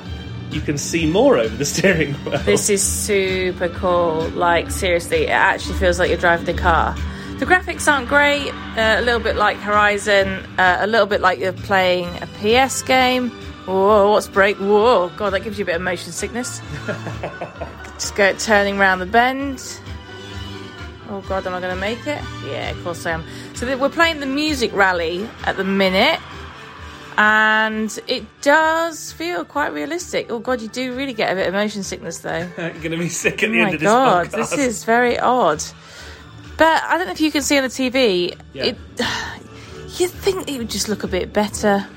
you 0.52 0.62
can 0.62 0.78
see 0.78 1.06
more 1.06 1.38
over 1.38 1.56
the 1.56 1.66
steering 1.74 2.14
wheel. 2.16 2.38
This 2.40 2.70
is 2.70 2.84
super 2.84 3.70
cool. 3.70 4.28
Like, 4.30 4.70
seriously, 4.72 5.24
it 5.24 5.30
actually 5.30 5.76
feels 5.76 5.98
like 6.00 6.10
you're 6.10 6.18
driving 6.20 6.46
the 6.46 6.54
car. 6.54 6.96
The 7.40 7.46
graphics 7.46 7.92
aren't 7.92 8.08
great, 8.08 8.50
uh, 8.78 8.96
a 8.98 9.02
little 9.02 9.20
bit 9.20 9.36
like 9.36 9.58
Horizon, 9.58 10.28
uh, 10.58 10.78
a 10.80 10.88
little 10.88 11.06
bit 11.08 11.20
like 11.20 11.38
you're 11.40 11.52
playing 11.52 12.08
a 12.22 12.28
PS 12.68 12.82
game. 12.82 13.30
Whoa, 13.66 14.12
what's 14.12 14.28
break? 14.28 14.58
Whoa, 14.58 15.10
God, 15.18 15.32
that 15.32 15.42
gives 15.42 15.58
you 15.60 15.64
a 15.64 15.66
bit 15.66 15.76
of 15.76 15.82
motion 15.82 16.12
sickness. 16.14 16.62
Just 17.96 18.16
go 18.16 18.34
turning 18.38 18.78
around 18.80 19.00
the 19.00 19.06
bend. 19.06 19.80
Oh, 21.10 21.22
God, 21.28 21.46
am 21.46 21.54
I 21.54 21.60
going 21.60 21.74
to 21.76 21.80
make 21.80 22.00
it? 22.08 22.22
Yeah, 22.46 22.72
of 22.72 22.84
course 22.84 23.06
I 23.06 23.12
am. 23.12 23.24
So 23.54 23.78
we're 23.78 23.90
playing 23.90 24.20
the 24.20 24.26
music 24.26 24.74
rally 24.74 25.30
at 25.46 25.56
the 25.58 25.64
minute 25.64 26.20
and 27.18 27.98
it 28.08 28.24
does 28.42 29.12
feel 29.12 29.46
quite 29.46 29.72
realistic. 29.74 30.28
Oh 30.30 30.40
god, 30.40 30.62
you 30.62 30.68
do 30.68 30.94
really 30.96 31.14
get 31.14 31.32
a 31.32 31.36
bit 31.36 31.48
of 31.48 31.54
motion 31.54 31.84
sickness 31.84 32.20
though. 32.20 32.50
You're 32.58 32.72
going 32.72 32.92
to 32.92 32.98
be 32.98 33.10
sick 33.10 33.42
at 33.44 33.50
Oh 33.50 33.52
the 33.54 33.60
end 33.60 33.74
of 33.76 33.80
this 33.80 33.88
god, 33.88 34.28
podcast. 34.28 34.32
this 34.32 34.54
is 34.54 34.84
very 34.84 35.18
odd. 35.18 35.64
But 36.58 36.84
I 36.84 36.98
don't 36.98 37.08
know 37.08 37.14
if 37.14 37.22
you 37.22 37.32
can 37.32 37.42
see 37.42 37.58
on 37.58 37.64
the 37.64 37.70
TV. 37.70 38.38
Yeah. 38.54 38.64
It, 38.66 38.78
you'd 40.00 40.12
think 40.12 40.50
it 40.50 40.58
would 40.58 40.70
just 40.70 40.90
look 40.90 41.04
a 41.04 41.08
bit 41.08 41.32
better. 41.32 41.88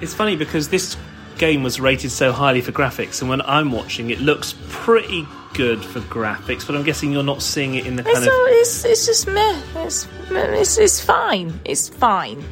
It's 0.00 0.14
funny 0.14 0.36
because 0.36 0.68
this 0.68 0.96
game 1.38 1.62
was 1.62 1.80
rated 1.80 2.10
so 2.12 2.32
highly 2.32 2.60
for 2.60 2.72
graphics, 2.72 3.20
and 3.20 3.28
when 3.28 3.42
I'm 3.42 3.72
watching, 3.72 4.10
it 4.10 4.20
looks 4.20 4.54
pretty 4.68 5.26
good 5.54 5.84
for 5.84 6.00
graphics. 6.00 6.66
But 6.66 6.76
I'm 6.76 6.82
guessing 6.82 7.12
you're 7.12 7.22
not 7.22 7.40
seeing 7.42 7.74
it 7.76 7.86
in 7.86 7.96
the 7.96 8.02
It's, 8.02 8.12
kind 8.12 8.26
of. 8.26 8.32
all, 8.32 8.46
it's, 8.48 8.84
it's 8.84 9.06
just 9.06 9.26
meh. 9.26 9.60
It's, 9.76 10.06
it's, 10.30 10.76
it's 10.78 11.00
fine. 11.00 11.58
It's 11.64 11.88
fine. 11.88 12.44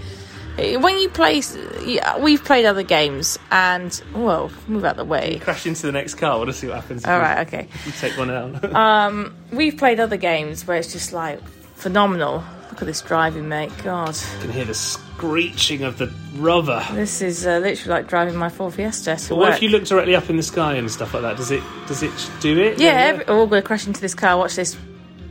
When 0.59 0.99
you 0.99 1.09
play, 1.09 1.41
yeah, 1.85 2.19
we've 2.19 2.45
played 2.45 2.67
other 2.67 2.83
games, 2.83 3.39
and 3.51 4.03
well, 4.15 4.51
move 4.69 4.85
out 4.85 4.93
of 4.93 4.97
the 4.99 5.05
way. 5.07 5.39
Crash 5.39 5.65
into 5.67 5.87
the 5.87 5.93
next 5.93 6.17
car. 6.17 6.33
I 6.33 6.37
want 6.37 6.49
to 6.51 6.55
see 6.55 6.67
what 6.67 6.77
happens. 6.77 7.07
All 7.07 7.19
right, 7.19 7.37
you- 7.37 7.59
okay. 7.59 7.69
You 7.87 7.93
take 7.93 8.19
one 8.19 8.31
out. 8.31 8.75
Um, 8.75 9.35
we've 9.51 9.77
played 9.79 9.99
other 9.99 10.19
games 10.19 10.67
where 10.67 10.77
it's 10.77 10.93
just 10.93 11.13
like 11.15 11.41
phenomenal. 11.77 12.45
Look 12.73 12.81
at 12.81 12.87
this 12.87 13.03
driving, 13.03 13.51
mate. 13.51 13.71
God, 13.85 14.17
you 14.17 14.41
can 14.41 14.51
hear 14.51 14.65
the 14.65 14.73
screeching 14.73 15.83
of 15.83 15.99
the 15.99 16.11
rubber. 16.37 16.83
this 16.95 17.21
is 17.21 17.47
uh, 17.47 17.59
literally 17.59 17.91
like 17.91 18.09
driving 18.09 18.35
my 18.35 18.49
Ford 18.49 18.73
Fiesta 18.73 19.15
to 19.15 19.29
But 19.29 19.37
what 19.37 19.49
work. 19.49 19.57
if 19.57 19.63
you 19.63 19.69
look 19.69 19.85
directly 19.85 20.17
up 20.17 20.31
in 20.31 20.39
the 20.39 20.43
sky 20.43 20.77
and 20.77 20.91
stuff 20.91 21.13
like 21.13 21.21
that? 21.23 21.37
Does 21.37 21.51
it? 21.51 21.63
Does 21.87 22.03
it 22.03 22.31
do 22.41 22.59
it? 22.59 22.81
yeah, 22.81 22.93
every, 22.93 23.27
oh, 23.29 23.41
we're 23.45 23.51
going 23.51 23.63
to 23.63 23.67
crash 23.67 23.87
into 23.87 24.01
this 24.01 24.15
car. 24.15 24.39
Watch 24.39 24.57
this. 24.57 24.75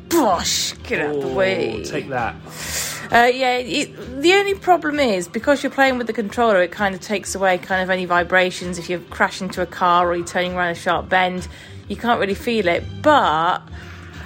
Bosh! 0.10 0.73
Get 0.84 1.01
out 1.01 1.15
of 1.15 1.21
the 1.23 1.27
Oh, 1.30 1.34
way. 1.34 1.84
Take 1.84 2.10
that. 2.10 2.36
Uh, 3.12 3.25
yeah, 3.34 3.56
it, 3.58 4.21
the 4.21 4.34
only 4.34 4.54
problem 4.54 4.99
is 4.99 5.27
because 5.27 5.63
you're 5.63 5.71
playing 5.71 5.97
with 5.97 6.06
the 6.06 6.13
controller, 6.13 6.62
it 6.62 6.71
kind 6.71 6.93
of 6.93 7.01
takes 7.01 7.34
away 7.34 7.58
kind 7.58 7.82
of 7.82 7.89
any 7.89 8.06
vibrations. 8.06 8.77
If 8.77 8.88
you 8.88 8.99
crash 9.10 9.41
into 9.41 9.63
a 9.63 9.65
car 9.65 10.08
or 10.08 10.15
you're 10.15 10.27
turning 10.27 10.54
around 10.54 10.69
a 10.69 10.75
sharp 10.75 11.10
bend, 11.10 11.47
you 11.88 11.95
can't 11.95 12.19
really 12.19 12.36
feel 12.36 12.67
it. 12.67 12.84
But 13.01 13.63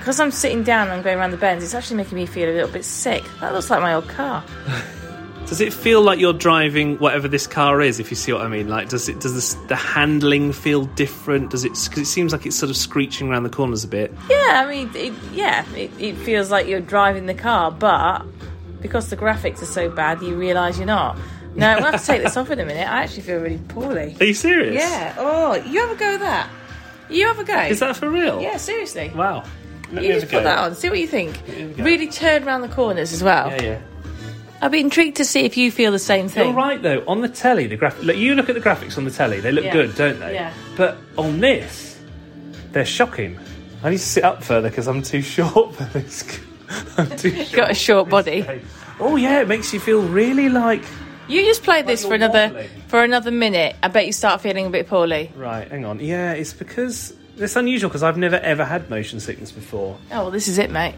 because 0.06 0.20
I'm 0.20 0.30
sitting 0.30 0.62
down 0.62 0.90
and 0.90 1.04
going 1.04 1.18
around 1.18 1.32
the 1.32 1.38
bends, 1.38 1.64
it's 1.64 1.74
actually 1.74 1.98
making 1.98 2.16
me 2.16 2.28
feel 2.28 2.48
a 2.48 2.54
little 2.54 2.70
bit 2.70 2.86
sick. 2.86 3.24
That 3.42 3.54
looks 3.54 3.72
like 3.72 3.82
my 3.82 3.96
old 3.96 4.08
car. 4.08 4.44
Does 5.48 5.62
it 5.62 5.74
feel 5.74 6.00
like 6.00 6.20
you're 6.20 6.32
driving 6.32 6.98
whatever 6.98 7.28
this 7.28 7.48
car 7.48 7.82
is? 7.82 8.00
If 8.00 8.12
you 8.12 8.16
see 8.16 8.32
what 8.32 8.44
I 8.44 8.48
mean, 8.48 8.68
like 8.68 8.90
does 8.90 9.10
it 9.10 9.20
does 9.20 9.34
this, 9.34 9.54
the 9.68 9.76
handling 9.76 10.54
feel 10.54 10.86
different? 10.86 11.52
Does 11.52 11.66
it? 11.66 11.70
Because 11.70 11.98
it 11.98 12.06
seems 12.06 12.32
like 12.34 12.46
it's 12.46 12.56
sort 12.56 12.72
of 12.72 12.78
screeching 12.78 13.30
around 13.30 13.44
the 13.44 13.50
corners 13.50 13.84
a 13.84 13.88
bit. 13.88 14.12
Yeah, 14.30 14.64
I 14.64 14.68
mean, 14.68 14.92
it, 14.96 15.14
yeah, 15.34 15.66
it, 15.74 15.92
it 16.00 16.16
feels 16.18 16.50
like 16.50 16.68
you're 16.68 16.82
driving 16.82 17.26
the 17.28 17.36
car, 17.36 17.72
but 17.72 18.26
because 18.82 19.10
the 19.10 19.18
graphics 19.18 19.62
are 19.62 19.68
so 19.68 19.90
bad, 19.90 20.22
you 20.22 20.36
realise 20.36 20.78
you're 20.78 20.88
not. 20.88 21.18
No, 21.56 21.68
I'm 21.68 21.80
going 21.80 21.86
to 21.86 21.98
have 21.98 22.02
to 22.02 22.08
take 22.08 22.24
this 22.24 22.38
off 22.38 22.50
in 22.52 22.60
a 22.60 22.66
minute. 22.66 22.88
I 22.88 23.04
actually 23.04 23.24
feel 23.24 23.40
really 23.40 23.60
poorly. 23.70 24.18
Are 24.20 24.26
you 24.26 24.34
serious? 24.36 24.76
Yeah. 24.76 25.16
Oh, 25.18 25.56
you 25.56 25.80
have 25.82 25.92
a 25.92 25.96
go 25.96 26.12
with 26.12 26.22
that. 26.22 26.50
You 27.10 27.28
have 27.28 27.40
a 27.40 27.44
go. 27.44 27.60
Is 27.62 27.80
that 27.80 27.96
for 27.98 28.10
real? 28.10 28.42
Yeah, 28.42 28.58
seriously. 28.58 29.12
Wow. 29.16 29.44
You 29.92 30.14
just 30.14 30.30
put 30.30 30.44
that 30.44 30.58
on. 30.60 30.76
See 30.76 30.90
what 30.90 31.00
you 31.00 31.08
think. 31.08 31.40
Really 31.78 32.08
turn 32.08 32.44
around 32.44 32.62
the 32.62 32.68
corners 32.70 33.14
as 33.14 33.24
well. 33.24 33.50
Yeah, 33.50 33.62
yeah. 33.62 33.82
I'd 34.62 34.72
be 34.72 34.80
intrigued 34.80 35.18
to 35.18 35.26
see 35.26 35.42
if 35.42 35.58
you 35.58 35.70
feel 35.72 35.92
the 35.92 36.00
same 36.00 36.28
thing. 36.28 36.48
You're 36.48 36.56
right 36.56 36.82
though. 36.82 37.04
On 37.08 37.22
the 37.22 37.30
telly, 37.30 37.68
the 37.68 37.76
graphic. 37.76 38.04
Look, 38.04 38.16
you 38.18 38.36
look 38.36 38.50
at 38.50 38.56
the 38.56 38.62
graphics 38.62 38.98
on 38.98 39.04
the 39.06 39.12
telly; 39.12 39.40
they 39.40 39.52
look 39.52 39.66
Yeah. 39.66 39.74
good, 39.74 39.96
don't 39.96 40.20
they? 40.20 40.34
Yeah. 40.34 40.54
But 40.76 40.98
on 41.18 41.40
this, 41.40 42.00
they're 42.72 42.86
shocking. 42.86 43.38
I 43.84 43.90
need 43.92 43.98
to 43.98 44.04
sit 44.04 44.24
up 44.24 44.44
further 44.44 44.70
because 44.70 44.88
I'm 44.88 45.02
too 45.02 45.22
short 45.36 45.76
for 45.76 45.84
this. 45.86 46.24
I'm 46.98 47.10
too 47.18 47.32
short. 47.32 47.52
Got 47.54 47.72
a 47.72 47.76
short 47.76 48.10
body. 48.10 48.46
Oh 49.00 49.18
yeah, 49.18 49.42
it 49.42 49.48
makes 49.48 49.74
you 49.74 49.80
feel 49.80 50.02
really 50.02 50.50
like. 50.50 50.84
You 51.28 51.44
just 51.44 51.64
play 51.64 51.82
this 51.82 52.02
you're 52.04 52.10
for 52.12 52.16
another 52.16 52.48
wobbling. 52.48 52.70
for 52.88 53.04
another 53.04 53.32
minute. 53.32 53.76
I 53.84 53.88
bet 53.90 54.06
you 54.06 54.14
start 54.14 54.42
feeling 54.42 54.68
a 54.68 54.70
bit 54.70 54.88
poorly. 54.88 55.32
Right, 55.36 55.70
hang 55.70 55.84
on. 55.84 56.00
Yeah, 56.00 56.32
it's 56.34 56.54
because 56.54 57.14
it's 57.38 57.56
unusual 57.56 57.90
because 57.90 58.04
I've 58.04 58.18
never 58.18 58.38
ever 58.38 58.66
had 58.66 58.90
motion 58.90 59.20
sickness 59.20 59.52
before. 59.52 59.98
Oh, 60.12 60.24
well, 60.24 60.32
this 60.32 60.48
is 60.48 60.58
it, 60.58 60.72
mate. 60.72 60.96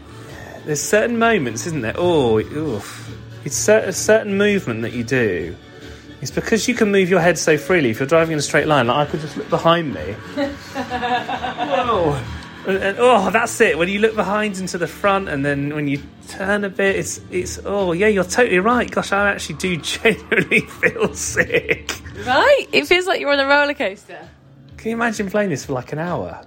There's 0.64 0.82
certain 0.82 1.18
moments, 1.18 1.66
isn't 1.66 1.80
there? 1.80 1.94
Oh, 1.96 2.38
oof. 2.40 3.14
It's 3.44 3.68
a 3.68 3.92
certain 3.92 4.36
movement 4.36 4.82
that 4.82 4.92
you 4.92 5.04
do. 5.04 5.56
It's 6.20 6.30
because 6.32 6.66
you 6.68 6.74
can 6.74 6.90
move 6.90 7.08
your 7.08 7.20
head 7.20 7.38
so 7.38 7.56
freely. 7.56 7.90
If 7.90 8.00
you're 8.00 8.08
driving 8.08 8.32
in 8.32 8.38
a 8.38 8.42
straight 8.42 8.66
line, 8.66 8.88
like 8.88 9.08
I 9.08 9.10
could 9.10 9.20
just 9.20 9.36
look 9.36 9.48
behind 9.48 9.94
me. 9.94 10.12
Whoa. 10.36 12.20
And, 12.66 12.76
and- 12.82 12.98
oh, 12.98 13.30
that's 13.30 13.60
it. 13.60 13.78
When 13.78 13.88
you 13.88 14.00
look 14.00 14.14
behind 14.16 14.58
into 14.58 14.78
the 14.78 14.86
front, 14.88 15.28
and 15.28 15.44
then 15.44 15.74
when 15.74 15.86
you 15.88 16.02
turn 16.28 16.64
a 16.64 16.68
bit, 16.68 16.96
it's 16.96 17.20
it's. 17.30 17.60
Oh, 17.64 17.92
yeah, 17.92 18.08
you're 18.08 18.24
totally 18.24 18.58
right. 18.58 18.90
Gosh, 18.90 19.12
I 19.12 19.30
actually 19.30 19.56
do 19.56 19.76
genuinely 19.78 20.60
feel 20.60 21.14
sick. 21.14 21.92
Right? 22.26 22.66
It 22.72 22.86
feels 22.86 23.06
like 23.06 23.20
you're 23.20 23.30
on 23.32 23.40
a 23.40 23.46
roller 23.46 23.74
coaster. 23.74 24.28
Can 24.78 24.90
you 24.90 24.96
imagine 24.96 25.28
playing 25.28 25.50
this 25.50 25.64
for 25.66 25.72
like 25.72 25.92
an 25.92 25.98
hour? 25.98 26.40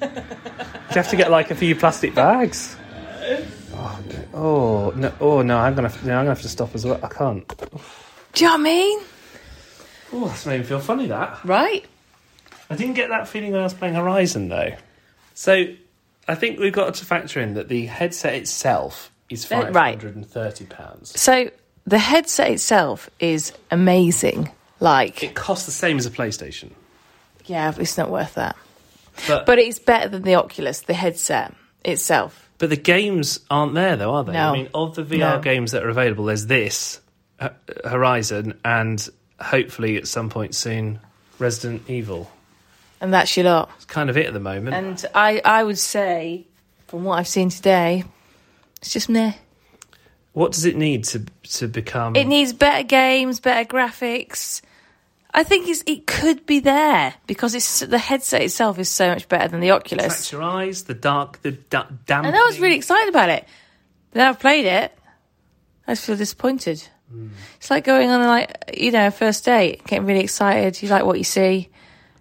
Do 0.00 0.06
you 0.06 0.94
have 0.94 1.08
to 1.10 1.16
get 1.16 1.30
like 1.30 1.50
a 1.50 1.54
few 1.54 1.74
plastic 1.74 2.14
bags? 2.14 2.76
Oh, 3.74 4.00
no. 4.08 4.24
oh 4.34 4.92
no! 4.96 5.12
Oh 5.20 5.42
no! 5.42 5.58
I'm 5.58 5.74
gonna 5.74 5.88
have, 5.88 6.04
no, 6.04 6.12
I'm 6.14 6.20
gonna 6.20 6.30
have 6.30 6.42
to 6.42 6.48
stop 6.48 6.74
as 6.74 6.84
well. 6.84 7.00
I 7.02 7.08
can't. 7.08 7.46
Do 7.48 8.44
you 8.44 8.46
know 8.46 8.52
what 8.54 8.60
I 8.60 8.62
mean? 8.62 9.00
Oh, 10.12 10.26
that's 10.28 10.46
made 10.46 10.60
me 10.60 10.66
feel 10.66 10.80
funny. 10.80 11.06
That 11.08 11.44
Right? 11.44 11.84
I 12.70 12.76
didn't 12.76 12.94
get 12.94 13.08
that 13.08 13.28
feeling 13.28 13.52
when 13.52 13.60
I 13.60 13.64
was 13.64 13.74
playing 13.74 13.94
Horizon 13.94 14.48
though. 14.48 14.72
So 15.34 15.66
I 16.26 16.34
think 16.34 16.58
we've 16.58 16.72
got 16.72 16.94
to 16.94 17.04
factor 17.04 17.40
in 17.40 17.54
that 17.54 17.68
the 17.68 17.86
headset 17.86 18.34
itself 18.34 19.10
is 19.30 19.44
Uh, 19.50 19.62
five 19.62 19.74
right. 19.74 19.90
hundred 19.98 20.16
and 20.16 20.26
thirty 20.26 20.66
pounds. 20.66 21.18
So 21.20 21.50
the 21.86 21.98
headset 21.98 22.50
itself 22.50 23.08
is 23.20 23.52
amazing. 23.70 24.50
Like, 24.80 25.22
It 25.24 25.34
costs 25.34 25.66
the 25.66 25.72
same 25.72 25.98
as 25.98 26.06
a 26.06 26.10
PlayStation, 26.10 26.70
yeah, 27.48 27.72
it's 27.76 27.98
not 27.98 28.10
worth 28.10 28.34
that. 28.34 28.56
but 29.26 29.46
But 29.46 29.58
it's 29.58 29.78
better 29.78 30.08
than 30.08 30.22
the 30.22 30.34
Oculus, 30.36 30.82
the 30.82 30.94
headset 30.94 31.54
itself. 31.84 32.48
But 32.58 32.70
the 32.70 32.76
games 32.76 33.40
aren't 33.50 33.74
there, 33.74 33.96
though, 33.96 34.14
are 34.14 34.24
they? 34.24 34.32
No. 34.32 34.50
I 34.50 34.52
mean, 34.52 34.68
of 34.74 34.94
the 34.96 35.02
VR 35.04 35.18
No. 35.36 35.40
games 35.40 35.72
that 35.72 35.84
are 35.84 35.88
available, 35.88 36.24
there's 36.24 36.46
this, 36.46 37.00
Horizon, 37.84 38.58
and 38.64 39.08
hopefully 39.40 39.96
at 39.96 40.08
some 40.08 40.28
point 40.30 40.54
soon, 40.54 40.98
Resident 41.38 41.82
Evil. 41.88 42.30
And 43.00 43.12
that's 43.12 43.36
your 43.36 43.44
lot. 43.46 43.70
It's 43.76 43.84
kind 43.84 44.10
of 44.10 44.16
it 44.16 44.26
at 44.26 44.32
the 44.32 44.40
moment. 44.40 44.74
And 44.74 45.04
I, 45.14 45.40
I 45.44 45.62
would 45.62 45.78
say, 45.78 46.46
from 46.88 47.04
what 47.04 47.18
I've 47.20 47.28
seen 47.28 47.48
today, 47.48 48.02
it's 48.80 48.92
just 48.92 49.08
meh. 49.08 49.34
what 50.32 50.50
does 50.52 50.64
it 50.64 50.76
need 50.76 51.04
to 51.04 51.24
to 51.58 51.68
become? 51.68 52.16
It 52.16 52.26
needs 52.26 52.52
better 52.52 52.82
games, 52.82 53.38
better 53.40 53.68
graphics. 53.68 54.62
I 55.38 55.44
think 55.44 55.68
it's, 55.68 55.84
it 55.86 56.04
could 56.04 56.46
be 56.46 56.58
there 56.58 57.14
because 57.28 57.54
it's 57.54 57.78
the 57.78 57.96
headset 57.96 58.42
itself 58.42 58.76
is 58.80 58.88
so 58.88 59.08
much 59.08 59.28
better 59.28 59.46
than 59.46 59.60
the 59.60 59.70
Oculus. 59.70 60.06
Attracts 60.06 60.32
your 60.32 60.42
eyes, 60.42 60.82
the 60.82 60.94
dark, 60.94 61.40
the 61.42 61.52
da- 61.52 61.86
damp. 62.06 62.26
And 62.26 62.34
I 62.34 62.42
was 62.42 62.58
really 62.58 62.74
excited 62.74 63.08
about 63.08 63.28
it. 63.28 63.46
Now 64.14 64.30
I've 64.30 64.40
played 64.40 64.66
it, 64.66 64.98
I 65.86 65.92
just 65.92 66.06
feel 66.06 66.16
disappointed. 66.16 66.82
Hmm. 67.08 67.28
It's 67.56 67.70
like 67.70 67.84
going 67.84 68.10
on 68.10 68.20
like 68.26 68.74
you 68.76 68.90
know 68.90 69.06
a 69.06 69.10
first 69.12 69.44
date, 69.44 69.84
getting 69.84 70.06
really 70.06 70.24
excited. 70.24 70.82
You 70.82 70.88
like 70.88 71.04
what 71.04 71.18
you 71.18 71.24
see, 71.24 71.68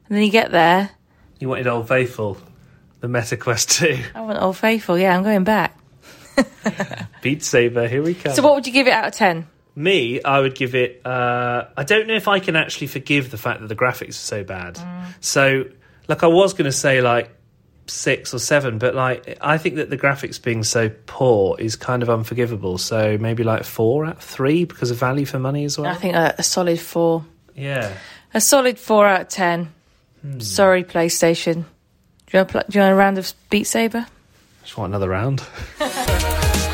and 0.08 0.16
then 0.16 0.24
you 0.24 0.30
get 0.30 0.52
there. 0.52 0.92
You 1.40 1.50
wanted 1.50 1.66
Old 1.66 1.88
Faithful, 1.88 2.38
the 3.00 3.08
Meta 3.08 3.36
Quest 3.36 3.72
2. 3.72 3.98
I 4.16 4.22
want 4.22 4.40
Old 4.40 4.58
Faithful. 4.58 4.96
Yeah, 4.96 5.18
I'm 5.18 5.24
going 5.24 5.44
back. 5.44 5.76
Beat 7.24 7.44
Saber, 7.44 7.88
here 7.88 8.04
we 8.04 8.14
come. 8.14 8.36
So, 8.36 8.44
what 8.44 8.54
would 8.54 8.68
you 8.68 8.74
give 8.74 8.86
it 8.86 8.94
out 8.94 9.08
of 9.08 9.14
ten? 9.16 9.48
Me, 9.78 10.24
I 10.24 10.40
would 10.40 10.56
give 10.56 10.74
it. 10.74 11.06
Uh, 11.06 11.66
I 11.78 11.84
don't 11.84 12.08
know 12.08 12.16
if 12.16 12.28
I 12.28 12.40
can 12.40 12.56
actually 12.56 12.88
forgive 12.88 13.30
the 13.30 13.38
fact 13.38 13.62
that 13.62 13.68
the 13.68 13.76
graphics 13.76 14.10
are 14.10 14.14
so 14.14 14.44
bad. 14.44 14.76
Mm. 14.76 15.06
So, 15.20 15.66
like, 16.08 16.24
I 16.24 16.28
was 16.28 16.54
going 16.54 16.66
to 16.66 16.72
say 16.72 17.00
like 17.02 17.30
six 17.86 18.34
or 18.34 18.40
seven, 18.40 18.80
but 18.80 18.96
like, 18.96 19.38
I 19.40 19.60
think 19.60 19.76
that 19.76 19.92
the 19.92 19.98
graphics 19.98 20.42
being 20.42 20.64
so 20.64 20.90
poor 21.06 21.60
is 21.60 21.76
kind 21.76 22.02
of 22.02 22.10
unforgivable. 22.10 22.80
So 22.80 23.20
maybe 23.20 23.44
like 23.44 23.66
four 23.66 24.06
out 24.06 24.18
of 24.18 24.24
three 24.24 24.66
because 24.66 24.90
of 24.90 24.98
value 24.98 25.26
for 25.26 25.38
money 25.38 25.64
as 25.64 25.78
well. 25.78 25.92
I 25.92 25.96
think 25.96 26.16
a, 26.16 26.34
a 26.40 26.44
solid 26.44 26.80
four. 26.80 27.24
yeah. 27.56 27.94
A 28.34 28.42
solid 28.42 28.80
four 28.80 29.08
out 29.08 29.22
of 29.22 29.28
ten. 29.30 29.74
Sorry, 30.40 30.84
PlayStation. 30.84 31.66
Do 32.26 32.38
you, 32.38 32.40
want 32.40 32.52
do 32.52 32.78
you 32.78 32.82
want 32.82 32.92
a 32.92 32.96
round 32.96 33.18
of 33.18 33.32
Beat 33.50 33.66
Saber? 33.66 34.06
Just 34.64 34.78
want 34.78 34.90
another 34.90 35.08
round. 35.08 35.44